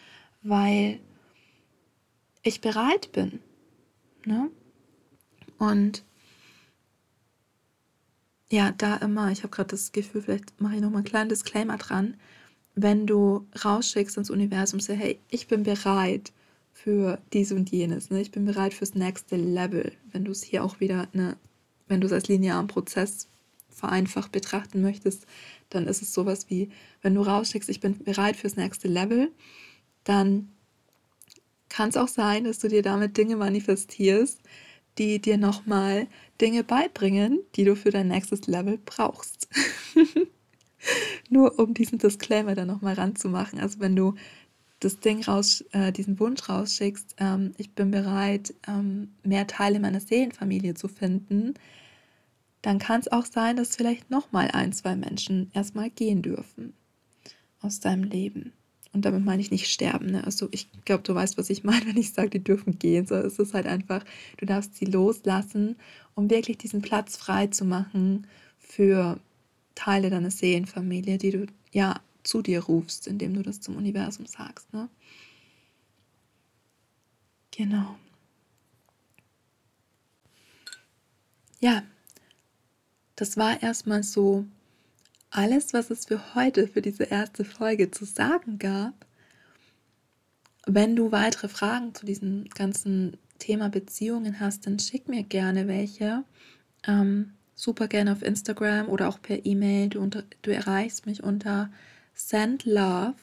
weil 0.42 0.98
ich 2.42 2.60
bereit 2.60 3.12
bin. 3.12 3.38
Ne? 4.24 4.50
Und 5.58 6.04
ja, 8.50 8.72
da 8.72 8.96
immer, 8.96 9.30
ich 9.30 9.44
habe 9.44 9.54
gerade 9.54 9.70
das 9.70 9.92
Gefühl, 9.92 10.22
vielleicht 10.22 10.60
mache 10.60 10.74
ich 10.74 10.80
noch 10.80 10.90
mal 10.90 10.98
einen 10.98 11.06
kleinen 11.06 11.28
Disclaimer 11.28 11.76
dran, 11.76 12.16
wenn 12.74 13.06
du 13.06 13.46
rausschickst 13.64 14.16
ins 14.16 14.30
Universum, 14.30 14.80
sag, 14.80 14.96
hey, 14.96 15.20
ich 15.30 15.46
bin 15.46 15.62
bereit, 15.62 16.32
für 16.76 17.18
dies 17.32 17.52
und 17.52 17.70
jenes. 17.70 18.10
Ne? 18.10 18.20
Ich 18.20 18.30
bin 18.30 18.44
bereit 18.44 18.74
fürs 18.74 18.94
nächste 18.94 19.36
Level. 19.36 19.92
Wenn 20.12 20.24
du 20.24 20.32
es 20.32 20.42
hier 20.42 20.62
auch 20.62 20.78
wieder, 20.78 21.08
ne, 21.14 21.36
wenn 21.88 22.02
du 22.02 22.06
es 22.06 22.12
als 22.12 22.28
linearen 22.28 22.66
Prozess 22.66 23.28
vereinfacht 23.70 24.30
betrachten 24.30 24.82
möchtest, 24.82 25.26
dann 25.70 25.86
ist 25.86 26.02
es 26.02 26.12
sowas 26.12 26.46
wie, 26.50 26.70
wenn 27.00 27.14
du 27.14 27.22
rausschickst, 27.22 27.70
ich 27.70 27.80
bin 27.80 27.98
bereit 28.04 28.36
fürs 28.36 28.56
nächste 28.56 28.88
Level, 28.88 29.32
dann 30.04 30.50
kann 31.70 31.88
es 31.88 31.96
auch 31.96 32.08
sein, 32.08 32.44
dass 32.44 32.58
du 32.58 32.68
dir 32.68 32.82
damit 32.82 33.16
Dinge 33.16 33.36
manifestierst, 33.36 34.40
die 34.98 35.18
dir 35.18 35.38
nochmal 35.38 36.06
Dinge 36.40 36.62
beibringen, 36.62 37.40
die 37.54 37.64
du 37.64 37.74
für 37.74 37.90
dein 37.90 38.08
nächstes 38.08 38.46
Level 38.46 38.78
brauchst. 38.84 39.48
Nur 41.30 41.58
um 41.58 41.72
diesen 41.72 41.98
Disclaimer 41.98 42.54
dann 42.54 42.68
nochmal 42.68 42.94
ranzumachen. 42.94 43.60
Also 43.60 43.80
wenn 43.80 43.96
du 43.96 44.14
das 44.80 45.00
Ding 45.00 45.24
raus, 45.24 45.64
äh, 45.72 45.92
diesen 45.92 46.20
Wunsch 46.20 46.48
rausschickst, 46.48 47.16
ähm, 47.18 47.52
ich 47.56 47.74
bin 47.74 47.90
bereit, 47.90 48.54
ähm, 48.68 49.12
mehr 49.22 49.46
Teile 49.46 49.80
meiner 49.80 50.00
Seelenfamilie 50.00 50.74
zu 50.74 50.88
finden, 50.88 51.54
dann 52.62 52.78
kann 52.78 53.00
es 53.00 53.10
auch 53.10 53.24
sein, 53.24 53.56
dass 53.56 53.76
vielleicht 53.76 54.10
nochmal 54.10 54.50
ein, 54.50 54.72
zwei 54.72 54.96
Menschen 54.96 55.50
erstmal 55.54 55.88
gehen 55.90 56.22
dürfen 56.22 56.74
aus 57.60 57.80
deinem 57.80 58.04
Leben. 58.04 58.52
Und 58.92 59.04
damit 59.04 59.24
meine 59.24 59.42
ich 59.42 59.50
nicht 59.50 59.70
sterben. 59.70 60.06
Ne? 60.06 60.24
Also 60.24 60.48
ich 60.52 60.70
glaube, 60.84 61.02
du 61.02 61.14
weißt, 61.14 61.36
was 61.36 61.50
ich 61.50 61.64
meine, 61.64 61.86
wenn 61.86 61.96
ich 61.96 62.12
sage, 62.12 62.30
die 62.30 62.42
dürfen 62.42 62.78
gehen. 62.78 63.06
So, 63.06 63.14
es 63.14 63.38
ist 63.38 63.54
halt 63.54 63.66
einfach, 63.66 64.02
du 64.38 64.46
darfst 64.46 64.74
sie 64.74 64.86
loslassen, 64.86 65.76
um 66.14 66.30
wirklich 66.30 66.58
diesen 66.58 66.82
Platz 66.82 67.16
frei 67.16 67.46
zu 67.48 67.64
machen 67.64 68.26
für 68.58 69.20
Teile 69.74 70.10
deiner 70.10 70.30
Seelenfamilie, 70.30 71.18
die 71.18 71.30
du 71.30 71.46
ja 71.72 72.00
zu 72.26 72.42
dir 72.42 72.64
rufst, 72.64 73.06
indem 73.06 73.34
du 73.34 73.42
das 73.42 73.60
zum 73.60 73.76
Universum 73.76 74.26
sagst. 74.26 74.72
Ne? 74.72 74.88
Genau. 77.50 77.96
Ja, 81.60 81.82
das 83.16 83.36
war 83.36 83.62
erstmal 83.62 84.02
so 84.02 84.44
alles, 85.30 85.72
was 85.72 85.90
es 85.90 86.06
für 86.06 86.34
heute, 86.34 86.68
für 86.68 86.82
diese 86.82 87.04
erste 87.04 87.44
Folge 87.44 87.90
zu 87.90 88.04
sagen 88.04 88.58
gab. 88.58 89.06
Wenn 90.66 90.96
du 90.96 91.12
weitere 91.12 91.48
Fragen 91.48 91.94
zu 91.94 92.06
diesem 92.06 92.44
ganzen 92.50 93.16
Thema 93.38 93.68
Beziehungen 93.68 94.40
hast, 94.40 94.66
dann 94.66 94.78
schick 94.78 95.08
mir 95.08 95.22
gerne 95.22 95.68
welche. 95.68 96.24
Ähm, 96.86 97.32
super 97.54 97.88
gerne 97.88 98.12
auf 98.12 98.22
Instagram 98.22 98.88
oder 98.88 99.08
auch 99.08 99.20
per 99.20 99.46
E-Mail. 99.46 99.88
Du, 99.88 100.06
du 100.06 100.54
erreichst 100.54 101.06
mich 101.06 101.22
unter 101.22 101.70
send 102.16 102.64
love 102.64 103.14